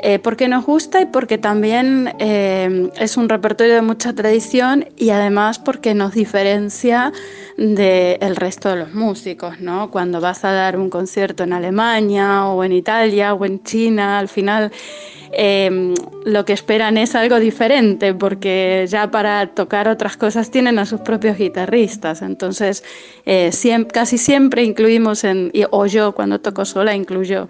Eh, 0.03 0.20
porque 0.20 0.47
nos 0.47 0.64
gusta 0.64 1.01
y 1.01 1.07
porque 1.07 1.39
también 1.39 2.14
eh, 2.20 2.91
es 3.01 3.16
un 3.16 3.28
repertorio 3.28 3.74
de 3.74 3.82
mucha 3.82 4.12
tradición 4.12 4.86
y 4.97 5.11
además 5.11 5.59
porque 5.59 5.95
nos 5.95 6.12
diferencia 6.12 7.12
del 7.59 8.36
resto 8.36 8.68
de 8.68 8.76
los 8.76 8.94
músicos, 8.94 9.61
¿no? 9.61 9.90
Cuando 9.90 10.20
vas 10.20 10.44
a 10.44 10.52
dar 10.52 10.78
un 10.78 10.88
concierto 10.90 11.42
en 11.42 11.52
Alemania 11.52 12.46
o 12.46 12.62
en 12.62 12.70
Italia 12.70 13.34
o 13.34 13.44
en 13.44 13.64
China, 13.64 14.20
al 14.20 14.28
final 14.28 14.70
eh, 15.32 15.92
lo 16.24 16.44
que 16.44 16.52
esperan 16.52 16.96
es 16.96 17.16
algo 17.16 17.40
diferente, 17.40 18.14
porque 18.14 18.86
ya 18.88 19.11
para 19.11 19.48
tocar 19.48 19.88
otras 19.88 20.16
cosas 20.16 20.52
tienen 20.52 20.78
a 20.78 20.86
sus 20.86 21.00
propios 21.00 21.36
guitarristas. 21.36 22.22
Entonces, 22.22 22.84
eh, 23.26 23.50
casi 23.92 24.18
siempre 24.18 24.62
incluimos, 24.62 25.24
en, 25.24 25.50
o 25.70 25.86
yo 25.86 26.12
cuando 26.12 26.40
toco 26.40 26.64
sola 26.64 26.94
incluyo 26.94 27.48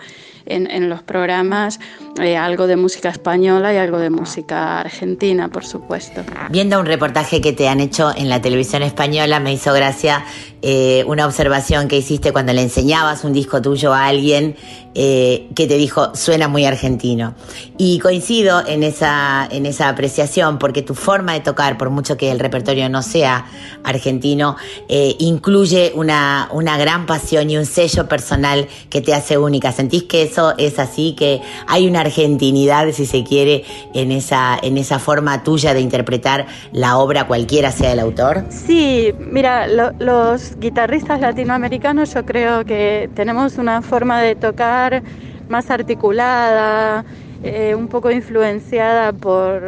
en, 0.48 0.70
en 0.70 0.88
los 0.88 1.02
programas 1.02 1.80
eh, 2.20 2.36
algo 2.36 2.66
de 2.66 2.76
música 2.76 3.08
española 3.08 3.72
y 3.72 3.76
algo 3.76 3.98
de 3.98 4.10
música 4.10 4.80
argentina, 4.80 5.48
por 5.48 5.64
supuesto. 5.64 6.22
Viendo 6.50 6.80
un 6.80 6.86
reportaje 6.86 7.40
que 7.40 7.52
te 7.52 7.68
han 7.68 7.80
hecho 7.80 8.12
en 8.16 8.28
la 8.28 8.40
televisión 8.40 8.82
española, 8.82 9.40
me 9.40 9.52
hizo 9.52 9.72
gracia 9.72 10.24
eh, 10.62 11.04
una 11.06 11.26
observación 11.26 11.86
que 11.86 11.96
hiciste 11.96 12.32
cuando 12.32 12.52
le 12.52 12.62
enseñabas 12.62 13.24
un 13.24 13.32
disco 13.32 13.62
tuyo 13.62 13.94
a 13.94 14.06
alguien 14.06 14.56
eh, 15.00 15.48
que 15.54 15.68
te 15.68 15.76
dijo, 15.76 16.14
suena 16.16 16.48
muy 16.48 16.64
argentino. 16.64 17.34
Y 17.76 18.00
coincido 18.00 18.66
en 18.66 18.82
esa, 18.82 19.46
en 19.48 19.66
esa 19.66 19.88
apreciación, 19.88 20.58
porque 20.58 20.82
tu 20.82 20.94
forma 20.94 21.34
de 21.34 21.40
tocar, 21.40 21.78
por 21.78 21.90
mucho 21.90 22.16
que 22.16 22.32
el 22.32 22.40
repertorio 22.40 22.88
no 22.88 23.02
sea 23.02 23.46
argentino, 23.84 24.56
eh, 24.88 25.14
incluye 25.20 25.92
una, 25.94 26.48
una 26.50 26.76
gran 26.78 27.06
pasión 27.06 27.48
y 27.48 27.56
un 27.56 27.66
sello 27.66 28.08
personal 28.08 28.66
que 28.90 29.00
te 29.00 29.14
hace 29.14 29.38
única. 29.38 29.70
¿Sentís 29.70 30.04
que 30.04 30.22
eso 30.22 30.37
es 30.58 30.78
así? 30.78 31.14
Que 31.16 31.40
hay 31.66 31.86
una 31.88 32.00
argentinidad, 32.00 32.90
si 32.92 33.06
se 33.06 33.24
quiere, 33.24 33.64
en 33.94 34.12
esa, 34.12 34.58
en 34.62 34.78
esa 34.78 34.98
forma 34.98 35.42
tuya 35.42 35.74
de 35.74 35.80
interpretar 35.80 36.46
la 36.72 36.98
obra, 36.98 37.26
cualquiera 37.26 37.70
sea 37.72 37.92
el 37.92 38.00
autor? 38.00 38.44
Sí, 38.50 39.12
mira, 39.18 39.66
lo- 39.66 39.92
los 39.98 40.56
guitarristas 40.58 41.20
latinoamericanos 41.20 42.14
yo 42.14 42.24
creo 42.24 42.64
que 42.64 43.10
tenemos 43.14 43.58
una 43.58 43.82
forma 43.82 44.20
de 44.20 44.36
tocar 44.36 45.02
más 45.48 45.70
articulada, 45.70 47.04
eh, 47.42 47.74
un 47.74 47.88
poco 47.88 48.10
influenciada 48.10 49.12
por, 49.12 49.62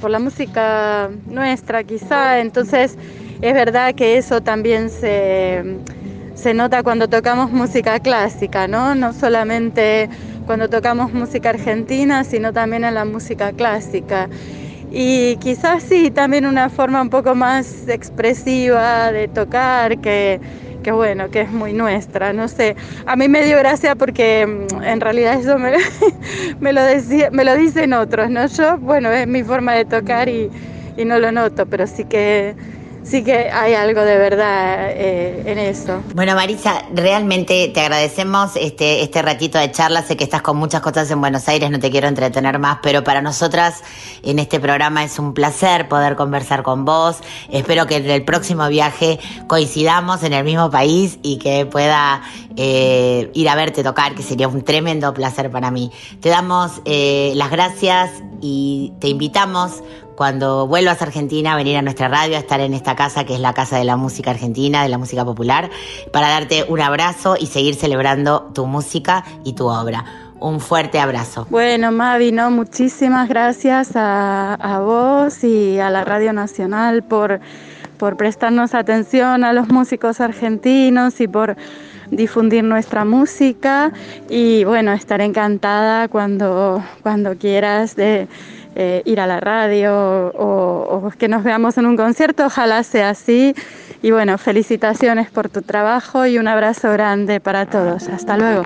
por 0.00 0.10
la 0.10 0.18
música 0.18 1.10
nuestra 1.26 1.84
quizá, 1.84 2.38
entonces 2.40 2.96
es 3.40 3.54
verdad 3.54 3.94
que 3.94 4.16
eso 4.16 4.40
también 4.40 4.88
se, 4.88 5.62
se 6.42 6.54
nota 6.54 6.82
cuando 6.82 7.06
tocamos 7.08 7.52
música 7.52 8.00
clásica, 8.00 8.66
¿no? 8.66 8.96
No 8.96 9.12
solamente 9.12 10.08
cuando 10.44 10.68
tocamos 10.68 11.12
música 11.12 11.50
argentina, 11.50 12.24
sino 12.24 12.52
también 12.52 12.82
en 12.82 12.94
la 12.94 13.04
música 13.04 13.52
clásica. 13.52 14.28
Y 14.90 15.36
quizás 15.36 15.84
sí, 15.84 16.10
también 16.10 16.44
una 16.44 16.68
forma 16.68 17.00
un 17.00 17.10
poco 17.10 17.36
más 17.36 17.86
expresiva 17.86 19.12
de 19.12 19.28
tocar, 19.28 20.00
que, 20.00 20.40
que 20.82 20.90
bueno, 20.90 21.30
que 21.30 21.42
es 21.42 21.52
muy 21.52 21.74
nuestra, 21.74 22.32
no 22.32 22.48
sé. 22.48 22.74
A 23.06 23.14
mí 23.14 23.28
me 23.28 23.44
dio 23.44 23.56
gracia 23.58 23.94
porque 23.94 24.44
mm, 24.44 24.82
en 24.82 25.00
realidad 25.00 25.34
eso 25.38 25.60
me, 25.60 25.74
me, 26.60 26.72
lo, 26.72 26.80
me 27.30 27.44
lo 27.44 27.54
dicen 27.54 27.92
otros, 27.92 28.30
¿no? 28.30 28.46
Yo, 28.46 28.78
bueno, 28.78 29.12
es 29.12 29.28
mi 29.28 29.44
forma 29.44 29.74
de 29.74 29.84
tocar 29.84 30.28
y, 30.28 30.50
y 30.96 31.04
no 31.04 31.20
lo 31.20 31.30
noto, 31.30 31.66
pero 31.66 31.86
sí 31.86 32.04
que, 32.04 32.56
sí 33.04 33.24
que 33.24 33.50
hay 33.50 33.74
algo 33.74 34.02
de 34.02 34.16
verdad 34.16 34.90
eh, 34.90 35.42
en 35.46 35.58
eso. 35.58 36.02
Bueno, 36.14 36.34
Marisa, 36.34 36.84
realmente 36.94 37.68
te 37.68 37.80
agradecemos 37.80 38.56
este, 38.56 39.02
este 39.02 39.22
ratito 39.22 39.58
de 39.58 39.70
charla. 39.70 40.02
Sé 40.02 40.16
que 40.16 40.24
estás 40.24 40.42
con 40.42 40.56
muchas 40.56 40.80
cosas 40.80 41.10
en 41.10 41.20
Buenos 41.20 41.48
Aires, 41.48 41.70
no 41.70 41.78
te 41.78 41.90
quiero 41.90 42.08
entretener 42.08 42.58
más, 42.58 42.78
pero 42.82 43.04
para 43.04 43.22
nosotras 43.22 43.82
en 44.22 44.38
este 44.38 44.60
programa 44.60 45.04
es 45.04 45.18
un 45.18 45.34
placer 45.34 45.88
poder 45.88 46.16
conversar 46.16 46.62
con 46.62 46.84
vos. 46.84 47.18
Espero 47.50 47.86
que 47.86 47.96
en 47.96 48.10
el 48.10 48.24
próximo 48.24 48.68
viaje 48.68 49.18
coincidamos 49.46 50.22
en 50.22 50.32
el 50.32 50.44
mismo 50.44 50.70
país 50.70 51.18
y 51.22 51.38
que 51.38 51.66
pueda 51.66 52.22
eh, 52.56 53.30
ir 53.34 53.48
a 53.48 53.54
verte 53.54 53.82
tocar, 53.82 54.14
que 54.14 54.22
sería 54.22 54.48
un 54.48 54.62
tremendo 54.62 55.12
placer 55.14 55.50
para 55.50 55.70
mí. 55.70 55.90
Te 56.20 56.28
damos 56.28 56.80
eh, 56.84 57.32
las 57.34 57.50
gracias 57.50 58.10
y 58.40 58.92
te 58.98 59.08
invitamos 59.08 59.82
cuando 60.16 60.66
vuelvas 60.66 61.00
a 61.00 61.04
Argentina 61.04 61.56
venir 61.56 61.76
a 61.76 61.82
nuestra 61.82 62.08
radio, 62.08 62.36
a 62.36 62.40
estar 62.40 62.60
en 62.60 62.74
esta 62.74 62.94
casa 62.96 63.24
que 63.24 63.34
es 63.34 63.40
la 63.40 63.54
Casa 63.54 63.78
de 63.78 63.84
la 63.84 63.96
Música 63.96 64.30
Argentina, 64.30 64.82
de 64.82 64.88
la 64.88 64.98
Música 64.98 65.24
Popular, 65.24 65.70
para 66.12 66.28
darte 66.28 66.64
un 66.68 66.80
abrazo 66.80 67.36
y 67.38 67.46
seguir 67.46 67.74
celebrando 67.74 68.50
tu 68.54 68.66
música 68.66 69.24
y 69.44 69.54
tu 69.54 69.66
obra. 69.66 70.04
Un 70.40 70.60
fuerte 70.60 70.98
abrazo. 70.98 71.46
Bueno, 71.50 71.92
Mavi, 71.92 72.32
¿no? 72.32 72.50
muchísimas 72.50 73.28
gracias 73.28 73.92
a, 73.94 74.54
a 74.54 74.80
vos 74.80 75.44
y 75.44 75.78
a 75.78 75.88
la 75.88 76.04
Radio 76.04 76.32
Nacional 76.32 77.04
por, 77.04 77.40
por 77.96 78.16
prestarnos 78.16 78.74
atención 78.74 79.44
a 79.44 79.52
los 79.52 79.68
músicos 79.68 80.20
argentinos 80.20 81.20
y 81.20 81.28
por 81.28 81.56
difundir 82.12 82.62
nuestra 82.62 83.04
música 83.04 83.92
y 84.28 84.64
bueno, 84.64 84.92
estaré 84.92 85.24
encantada 85.24 86.08
cuando, 86.08 86.84
cuando 87.02 87.36
quieras 87.36 87.96
de 87.96 88.28
eh, 88.74 89.02
ir 89.04 89.20
a 89.20 89.26
la 89.26 89.40
radio 89.40 89.94
o, 89.94 91.06
o 91.06 91.10
que 91.18 91.28
nos 91.28 91.44
veamos 91.44 91.78
en 91.78 91.86
un 91.86 91.96
concierto, 91.96 92.46
ojalá 92.46 92.82
sea 92.82 93.10
así. 93.10 93.54
Y 94.02 94.10
bueno, 94.10 94.36
felicitaciones 94.38 95.30
por 95.30 95.48
tu 95.48 95.62
trabajo 95.62 96.26
y 96.26 96.38
un 96.38 96.48
abrazo 96.48 96.90
grande 96.92 97.40
para 97.40 97.66
todos. 97.66 98.08
Hasta 98.08 98.36
luego. 98.36 98.64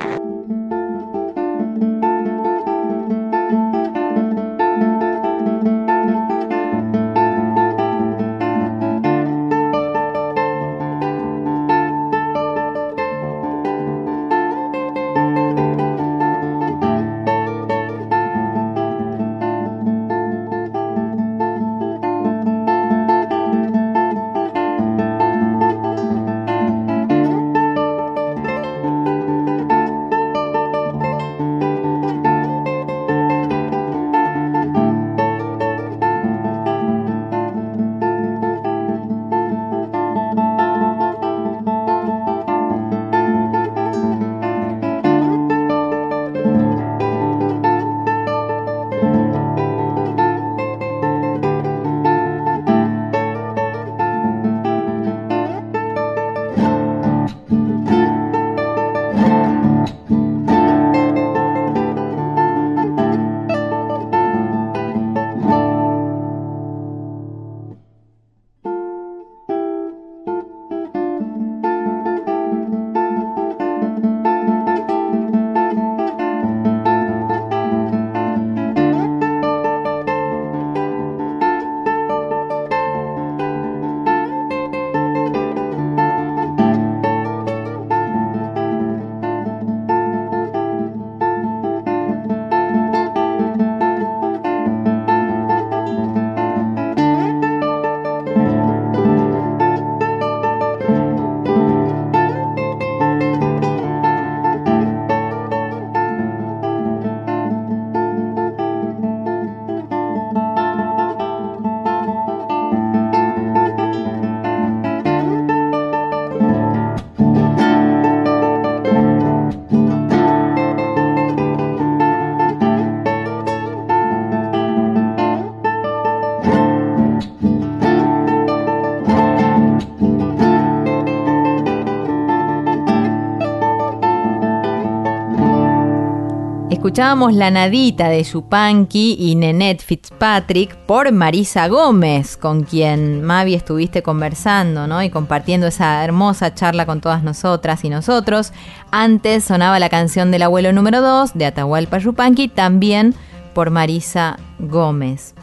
Escuchábamos 136.96 137.34
La 137.34 137.50
Nadita 137.50 138.08
de 138.08 138.22
Yupanqui 138.22 139.16
y 139.18 139.34
Nenet 139.34 139.82
Fitzpatrick 139.82 140.74
por 140.86 141.12
Marisa 141.12 141.68
Gómez, 141.68 142.38
con 142.38 142.62
quien 142.62 143.22
Mavi 143.22 143.52
estuviste 143.52 144.02
conversando, 144.02 144.86
¿no? 144.86 145.02
Y 145.02 145.10
compartiendo 145.10 145.66
esa 145.66 146.02
hermosa 146.02 146.54
charla 146.54 146.86
con 146.86 147.02
todas 147.02 147.22
nosotras 147.22 147.84
y 147.84 147.90
nosotros. 147.90 148.54
Antes 148.90 149.44
sonaba 149.44 149.78
la 149.78 149.90
canción 149.90 150.30
del 150.30 150.44
abuelo 150.44 150.72
número 150.72 151.02
2 151.02 151.34
de 151.34 151.44
Atahualpa 151.44 151.98
Yupanqui, 151.98 152.48
también 152.48 153.14
por 153.52 153.68
Marisa 153.68 154.38
Gómez. 154.58 155.34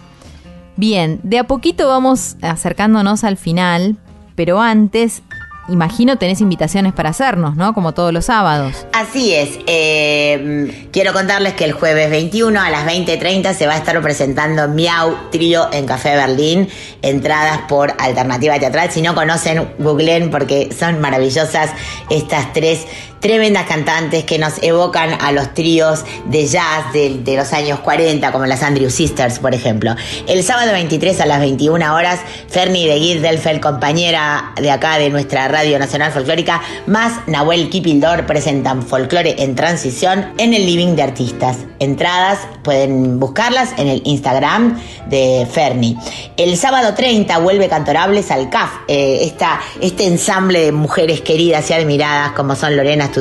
Bien, 0.76 1.20
de 1.22 1.38
a 1.38 1.43
poquito 1.43 1.88
vamos 1.88 2.36
acercándonos 2.41 3.24
al 3.24 3.38
final, 3.38 3.97
pero 4.34 4.60
antes 4.60 5.22
imagino 5.68 6.18
tenés 6.18 6.41
invitaciones 6.41 6.93
para 6.93 7.09
hacernos, 7.09 7.55
¿no? 7.55 7.74
Como 7.74 7.93
todos 7.93 8.14
los 8.14 8.26
sábados. 8.26 8.86
Así 8.93 9.34
es. 9.34 9.59
eh, 9.68 10.88
quiero 10.91 11.14
contarles 11.14 11.53
que 11.53 11.66
el 11.66 11.74
jueves 11.74 12.09
21 12.09 12.59
a 12.59 12.70
las 12.70 12.86
20.30 12.86 13.53
se 13.53 13.68
va 13.68 13.74
a 13.74 13.78
estar 13.78 13.99
presentando 14.01 14.68
Miau 14.68 15.16
Trío 15.32 15.70
en 15.72 15.86
Café 15.86 16.16
Berlín. 16.16 16.70
Entradas 17.01 17.59
por 17.68 17.93
Alternativa 17.99 18.59
Teatral. 18.59 18.91
Si 18.91 19.01
no 19.01 19.16
conocen, 19.16 19.68
googleen 19.80 20.30
porque 20.30 20.70
son 20.78 20.99
maravillosas 20.99 21.72
estas 22.09 22.51
tres 22.53 22.86
tremendas 23.24 23.66
cantantes 23.66 24.26
que 24.26 24.38
nos 24.38 24.62
evocan 24.62 25.18
a 25.22 25.32
los 25.32 25.54
tríos 25.54 26.04
de 26.26 26.46
jazz 26.46 26.92
de, 26.92 27.22
de 27.24 27.38
los 27.38 27.54
años 27.54 27.80
40, 27.80 28.32
como 28.34 28.46
las 28.46 28.62
Andrew 28.62 28.90
Sisters, 28.90 29.40
por 29.40 29.56
ejemplo. 29.56 29.96
El 30.28 30.44
sábado 30.44 30.74
23 30.74 31.22
a 31.22 31.26
las 31.26 31.40
21 31.40 31.96
horas, 31.96 32.20
Fernie 32.50 32.86
de 32.86 33.22
Delfel, 33.22 33.62
compañera 33.62 34.52
de 34.58 34.70
acá 34.70 34.98
de 34.98 35.10
nuestra 35.10 35.48
Radio 35.48 35.80
Nacional 35.80 36.12
Folclórica, 36.12 36.62
más 36.86 37.26
Nahuel 37.28 37.70
Kipildor 37.70 38.26
presentan 38.26 38.84
Folclore 38.84 39.42
en 39.42 39.56
Transición 39.56 40.34
en 40.38 40.54
el 40.54 40.66
Living 40.66 40.96
de 40.96 41.04
Artistas. 41.04 41.60
Entradas 41.80 42.40
pueden 42.62 43.22
buscarlas 43.22 43.70
en 43.78 43.88
el 43.88 44.02
Instagram 44.04 44.82
de 45.10 45.48
Fernie. 45.50 45.96
El 46.36 46.58
sábado 46.58 46.94
30 46.94 47.38
vuelve 47.40 47.70
Cantorables 47.70 48.32
al 48.32 48.50
CAF, 48.50 48.72
eh, 48.90 49.20
esta, 49.22 49.62
este 49.80 50.08
ensamble 50.08 50.60
de 50.60 50.72
mujeres 50.74 51.22
queridas 51.22 51.70
y 51.70 51.74
admiradas 51.74 52.34
como 52.34 52.56
son 52.56 52.76
Lorena 52.76 53.12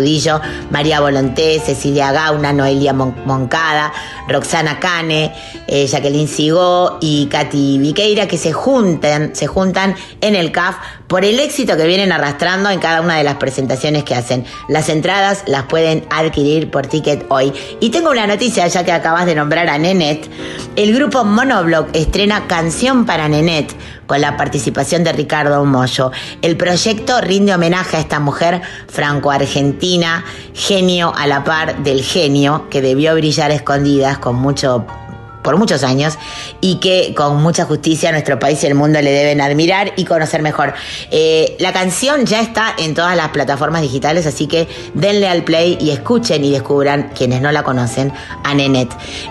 María 0.70 1.00
Volonté, 1.00 1.60
Cecilia 1.64 2.12
Gauna, 2.12 2.52
Noelia 2.52 2.92
Mon- 2.92 3.14
Moncada, 3.26 3.92
Roxana 4.28 4.78
Cane, 4.80 5.32
eh, 5.66 5.86
Jacqueline 5.86 6.28
Sigó 6.28 6.98
y 7.00 7.26
Katy 7.26 7.78
Viqueira 7.78 8.26
que 8.26 8.38
se 8.38 8.52
juntan, 8.52 9.34
se 9.34 9.46
juntan 9.46 9.94
en 10.20 10.34
el 10.34 10.50
CAF 10.52 10.76
por 11.12 11.26
el 11.26 11.40
éxito 11.40 11.76
que 11.76 11.86
vienen 11.86 12.10
arrastrando 12.10 12.70
en 12.70 12.80
cada 12.80 13.02
una 13.02 13.18
de 13.18 13.22
las 13.22 13.34
presentaciones 13.34 14.02
que 14.02 14.14
hacen. 14.14 14.46
Las 14.66 14.88
entradas 14.88 15.44
las 15.46 15.64
pueden 15.64 16.06
adquirir 16.08 16.70
por 16.70 16.86
ticket 16.86 17.26
hoy. 17.28 17.52
Y 17.80 17.90
tengo 17.90 18.10
una 18.10 18.26
noticia, 18.26 18.66
ya 18.66 18.82
que 18.82 18.92
acabas 18.92 19.26
de 19.26 19.34
nombrar 19.34 19.68
a 19.68 19.76
Nenet. 19.76 20.26
El 20.74 20.94
grupo 20.94 21.22
Monoblock 21.22 21.90
estrena 21.92 22.46
Canción 22.46 23.04
para 23.04 23.28
Nenet 23.28 23.76
con 24.06 24.22
la 24.22 24.38
participación 24.38 25.04
de 25.04 25.12
Ricardo 25.12 25.62
Mollo. 25.66 26.12
El 26.40 26.56
proyecto 26.56 27.20
rinde 27.20 27.54
homenaje 27.54 27.98
a 27.98 28.00
esta 28.00 28.18
mujer 28.18 28.62
franco-argentina, 28.88 30.24
genio 30.54 31.12
a 31.14 31.26
la 31.26 31.44
par 31.44 31.82
del 31.82 32.02
genio, 32.02 32.70
que 32.70 32.80
debió 32.80 33.14
brillar 33.14 33.50
escondidas 33.50 34.16
con 34.16 34.36
mucho 34.36 34.86
por 35.42 35.56
muchos 35.56 35.82
años 35.82 36.18
y 36.60 36.76
que 36.76 37.14
con 37.14 37.42
mucha 37.42 37.64
justicia 37.64 38.12
nuestro 38.12 38.38
país 38.38 38.62
y 38.62 38.66
el 38.66 38.74
mundo 38.74 39.00
le 39.00 39.10
deben 39.10 39.40
admirar 39.40 39.92
y 39.96 40.04
conocer 40.04 40.42
mejor. 40.42 40.74
Eh, 41.10 41.56
la 41.58 41.72
canción 41.72 42.24
ya 42.26 42.40
está 42.40 42.74
en 42.78 42.94
todas 42.94 43.16
las 43.16 43.28
plataformas 43.28 43.82
digitales, 43.82 44.26
así 44.26 44.46
que 44.46 44.68
denle 44.94 45.28
al 45.28 45.44
play 45.44 45.76
y 45.80 45.90
escuchen 45.90 46.44
y 46.44 46.50
descubran, 46.50 47.10
quienes 47.14 47.40
no 47.40 47.52
la 47.52 47.62
conocen, 47.62 48.12
a 48.44 48.54
Nenet. 48.54 48.90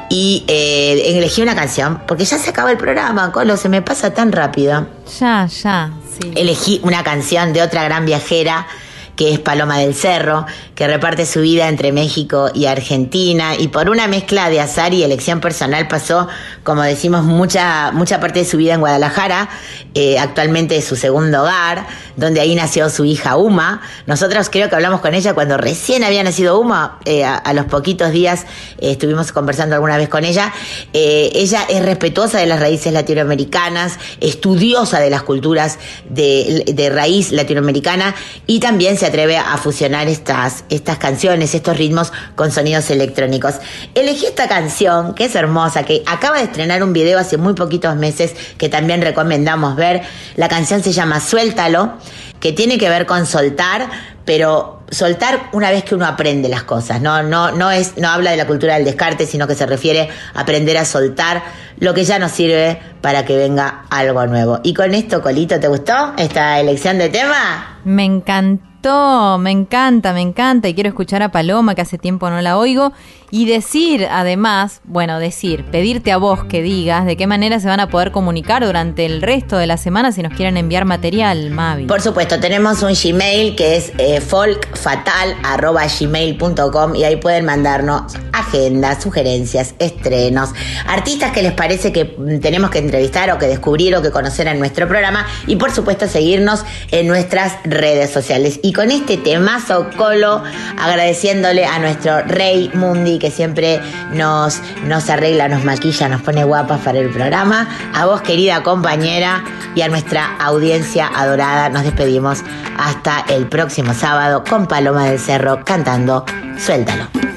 Y 0.09 0.43
eh, 0.47 1.17
elegí 1.17 1.41
una 1.41 1.55
canción, 1.55 2.01
porque 2.07 2.25
ya 2.25 2.37
se 2.37 2.49
acaba 2.49 2.71
el 2.71 2.77
programa, 2.77 3.31
Colo, 3.31 3.57
se 3.57 3.69
me 3.69 3.81
pasa 3.81 4.13
tan 4.13 4.31
rápido. 4.31 4.87
Ya, 5.19 5.47
ya, 5.47 5.91
sí. 6.19 6.31
Elegí 6.35 6.81
una 6.83 7.03
canción 7.03 7.53
de 7.53 7.61
otra 7.61 7.83
gran 7.83 8.05
viajera 8.05 8.67
que 9.15 9.33
es 9.33 9.39
Paloma 9.39 9.79
del 9.79 9.93
Cerro, 9.93 10.45
que 10.75 10.87
reparte 10.87 11.25
su 11.25 11.41
vida 11.41 11.67
entre 11.67 11.91
México 11.91 12.49
y 12.53 12.65
Argentina 12.65 13.55
y 13.57 13.67
por 13.67 13.89
una 13.89 14.07
mezcla 14.07 14.49
de 14.49 14.59
azar 14.59 14.93
y 14.93 15.03
elección 15.03 15.39
personal 15.39 15.87
pasó, 15.87 16.27
como 16.63 16.81
decimos, 16.83 17.23
mucha, 17.23 17.91
mucha 17.91 18.19
parte 18.19 18.39
de 18.39 18.45
su 18.45 18.57
vida 18.57 18.73
en 18.73 18.79
Guadalajara, 18.79 19.49
eh, 19.93 20.17
actualmente 20.17 20.77
es 20.77 20.85
su 20.85 20.95
segundo 20.95 21.41
hogar, 21.41 21.85
donde 22.15 22.41
ahí 22.41 22.55
nació 22.55 22.89
su 22.89 23.05
hija 23.05 23.35
Uma. 23.35 23.81
Nosotros 24.05 24.49
creo 24.49 24.69
que 24.69 24.75
hablamos 24.75 25.01
con 25.01 25.13
ella 25.13 25.33
cuando 25.33 25.57
recién 25.57 26.03
había 26.03 26.23
nacido 26.23 26.59
Uma, 26.59 26.99
eh, 27.05 27.23
a, 27.23 27.53
los 27.53 27.65
poquitos 27.65 28.11
días 28.11 28.45
eh, 28.79 28.91
estuvimos 28.91 29.31
conversando 29.31 29.75
alguna 29.75 29.97
vez 29.97 30.09
con 30.09 30.23
ella. 30.23 30.53
Ella 30.93 31.65
es 31.69 31.83
respetuosa 31.83 32.39
de 32.39 32.45
las 32.45 32.59
raíces 32.59 32.93
latinoamericanas, 32.93 33.97
estudiosa 34.19 34.99
de 34.99 35.09
las 35.09 35.23
culturas 35.23 35.77
de, 36.09 36.63
de 36.73 36.89
raíz 36.89 37.31
latinoamericana 37.31 38.15
y 38.47 38.59
también 38.59 38.97
se 39.01 39.07
atreve 39.07 39.35
a 39.35 39.57
fusionar 39.57 40.07
estas, 40.07 40.63
estas 40.69 40.99
canciones, 40.99 41.55
estos 41.55 41.75
ritmos 41.75 42.13
con 42.35 42.51
sonidos 42.51 42.91
electrónicos. 42.91 43.55
Elegí 43.95 44.27
esta 44.27 44.47
canción, 44.47 45.15
que 45.15 45.25
es 45.25 45.33
hermosa, 45.33 45.81
que 45.81 46.03
acaba 46.05 46.37
de 46.37 46.43
estrenar 46.43 46.83
un 46.83 46.93
video 46.93 47.17
hace 47.17 47.37
muy 47.37 47.55
poquitos 47.55 47.95
meses, 47.95 48.35
que 48.59 48.69
también 48.69 49.01
recomendamos 49.01 49.75
ver. 49.75 50.03
La 50.35 50.47
canción 50.47 50.83
se 50.83 50.91
llama 50.91 51.19
Suéltalo, 51.19 51.93
que 52.39 52.53
tiene 52.53 52.77
que 52.77 52.89
ver 52.89 53.07
con 53.07 53.25
soltar, 53.25 53.89
pero 54.25 54.81
soltar 54.91 55.49
una 55.53 55.71
vez 55.71 55.83
que 55.83 55.95
uno 55.95 56.05
aprende 56.05 56.49
las 56.49 56.63
cosas, 56.63 57.01
no, 57.01 57.23
no, 57.23 57.51
no 57.51 57.71
es, 57.71 57.97
no 57.97 58.09
habla 58.09 58.31
de 58.31 58.37
la 58.37 58.45
cultura 58.45 58.75
del 58.75 58.85
descarte, 58.85 59.25
sino 59.25 59.47
que 59.47 59.55
se 59.55 59.65
refiere 59.65 60.09
a 60.33 60.41
aprender 60.41 60.77
a 60.77 60.85
soltar 60.85 61.43
lo 61.79 61.93
que 61.93 62.03
ya 62.03 62.19
nos 62.19 62.31
sirve 62.31 62.79
para 63.01 63.25
que 63.25 63.35
venga 63.35 63.85
algo 63.89 64.25
nuevo. 64.27 64.59
Y 64.63 64.73
con 64.73 64.93
esto, 64.93 65.21
Colito, 65.21 65.59
¿te 65.59 65.67
gustó 65.67 66.13
esta 66.17 66.59
elección 66.59 66.97
de 66.97 67.09
tema? 67.09 67.79
Me 67.83 68.05
encantó, 68.05 69.37
me 69.39 69.49
encanta, 69.49 70.13
me 70.13 70.21
encanta 70.21 70.67
y 70.67 70.75
quiero 70.75 70.89
escuchar 70.89 71.23
a 71.23 71.31
Paloma 71.31 71.73
que 71.73 71.81
hace 71.81 71.97
tiempo 71.97 72.29
no 72.29 72.39
la 72.41 72.57
oigo 72.57 72.91
y 73.31 73.45
decir 73.45 74.07
además, 74.11 74.81
bueno, 74.83 75.17
decir, 75.17 75.65
pedirte 75.71 76.11
a 76.11 76.17
vos 76.17 76.43
que 76.43 76.61
digas 76.61 77.05
de 77.05 77.15
qué 77.15 77.25
manera 77.27 77.59
se 77.59 77.67
van 77.67 77.79
a 77.79 77.89
poder 77.89 78.11
comunicar 78.11 78.65
durante 78.65 79.05
el 79.05 79.21
resto 79.21 79.57
de 79.57 79.67
la 79.67 79.77
semana 79.77 80.11
si 80.11 80.21
nos 80.21 80.33
quieren 80.33 80.57
enviar 80.57 80.85
material, 80.85 81.49
Mavi. 81.49 81.85
Por 81.85 82.01
supuesto, 82.01 82.39
tenemos 82.39 82.83
un 82.83 82.93
Gmail 82.93 83.55
que 83.55 83.77
es 83.77 83.93
eh, 83.97 84.10
folkfatal.gmail.com 84.19 86.95
y 86.95 87.03
ahí 87.03 87.17
pueden 87.17 87.45
mandarnos 87.45 88.13
agendas, 88.33 89.03
sugerencias, 89.03 89.75
estrenos, 89.79 90.49
artistas 90.87 91.31
que 91.31 91.43
les 91.43 91.53
parece 91.53 91.93
que 91.93 92.05
tenemos 92.41 92.71
que 92.71 92.79
entrevistar 92.79 93.31
o 93.31 93.37
que 93.37 93.47
descubrir 93.47 93.95
o 93.95 94.01
que 94.01 94.11
conocer 94.11 94.47
en 94.47 94.59
nuestro 94.59 94.87
programa 94.87 95.25
y 95.47 95.55
por 95.55 95.71
supuesto 95.71 96.07
seguirnos 96.07 96.65
en 96.91 97.07
nuestras 97.07 97.53
redes 97.63 98.09
sociales. 98.09 98.59
Y 98.63 98.73
con 98.73 98.91
este 98.91 99.17
temazo 99.17 99.87
colo, 99.95 100.43
agradeciéndole 100.77 101.65
a 101.65 101.79
nuestro 101.79 102.23
Rey 102.23 102.69
Mundi 102.73 103.19
que 103.19 103.31
siempre 103.31 103.79
nos, 104.13 104.59
nos 104.85 105.09
arregla, 105.09 105.47
nos 105.47 105.63
maquilla, 105.63 106.09
nos 106.09 106.21
pone 106.21 106.43
guapas 106.43 106.81
para 106.81 106.99
el 106.99 107.09
programa. 107.09 107.69
A 107.93 108.05
vos, 108.05 108.21
querida 108.21 108.63
compañera, 108.63 109.43
y 109.75 109.81
a 109.81 109.87
nuestra 109.87 110.35
audiencia 110.37 111.07
adorada, 111.07 111.69
nos 111.69 111.83
despedimos 111.83 112.39
hasta 112.77 113.25
el 113.29 113.47
próximo 113.47 113.93
sábado 114.01 114.43
con 114.43 114.65
Paloma 114.65 115.05
del 115.05 115.19
Cerro 115.19 115.63
cantando 115.63 116.25
Suéltalo. 116.57 117.30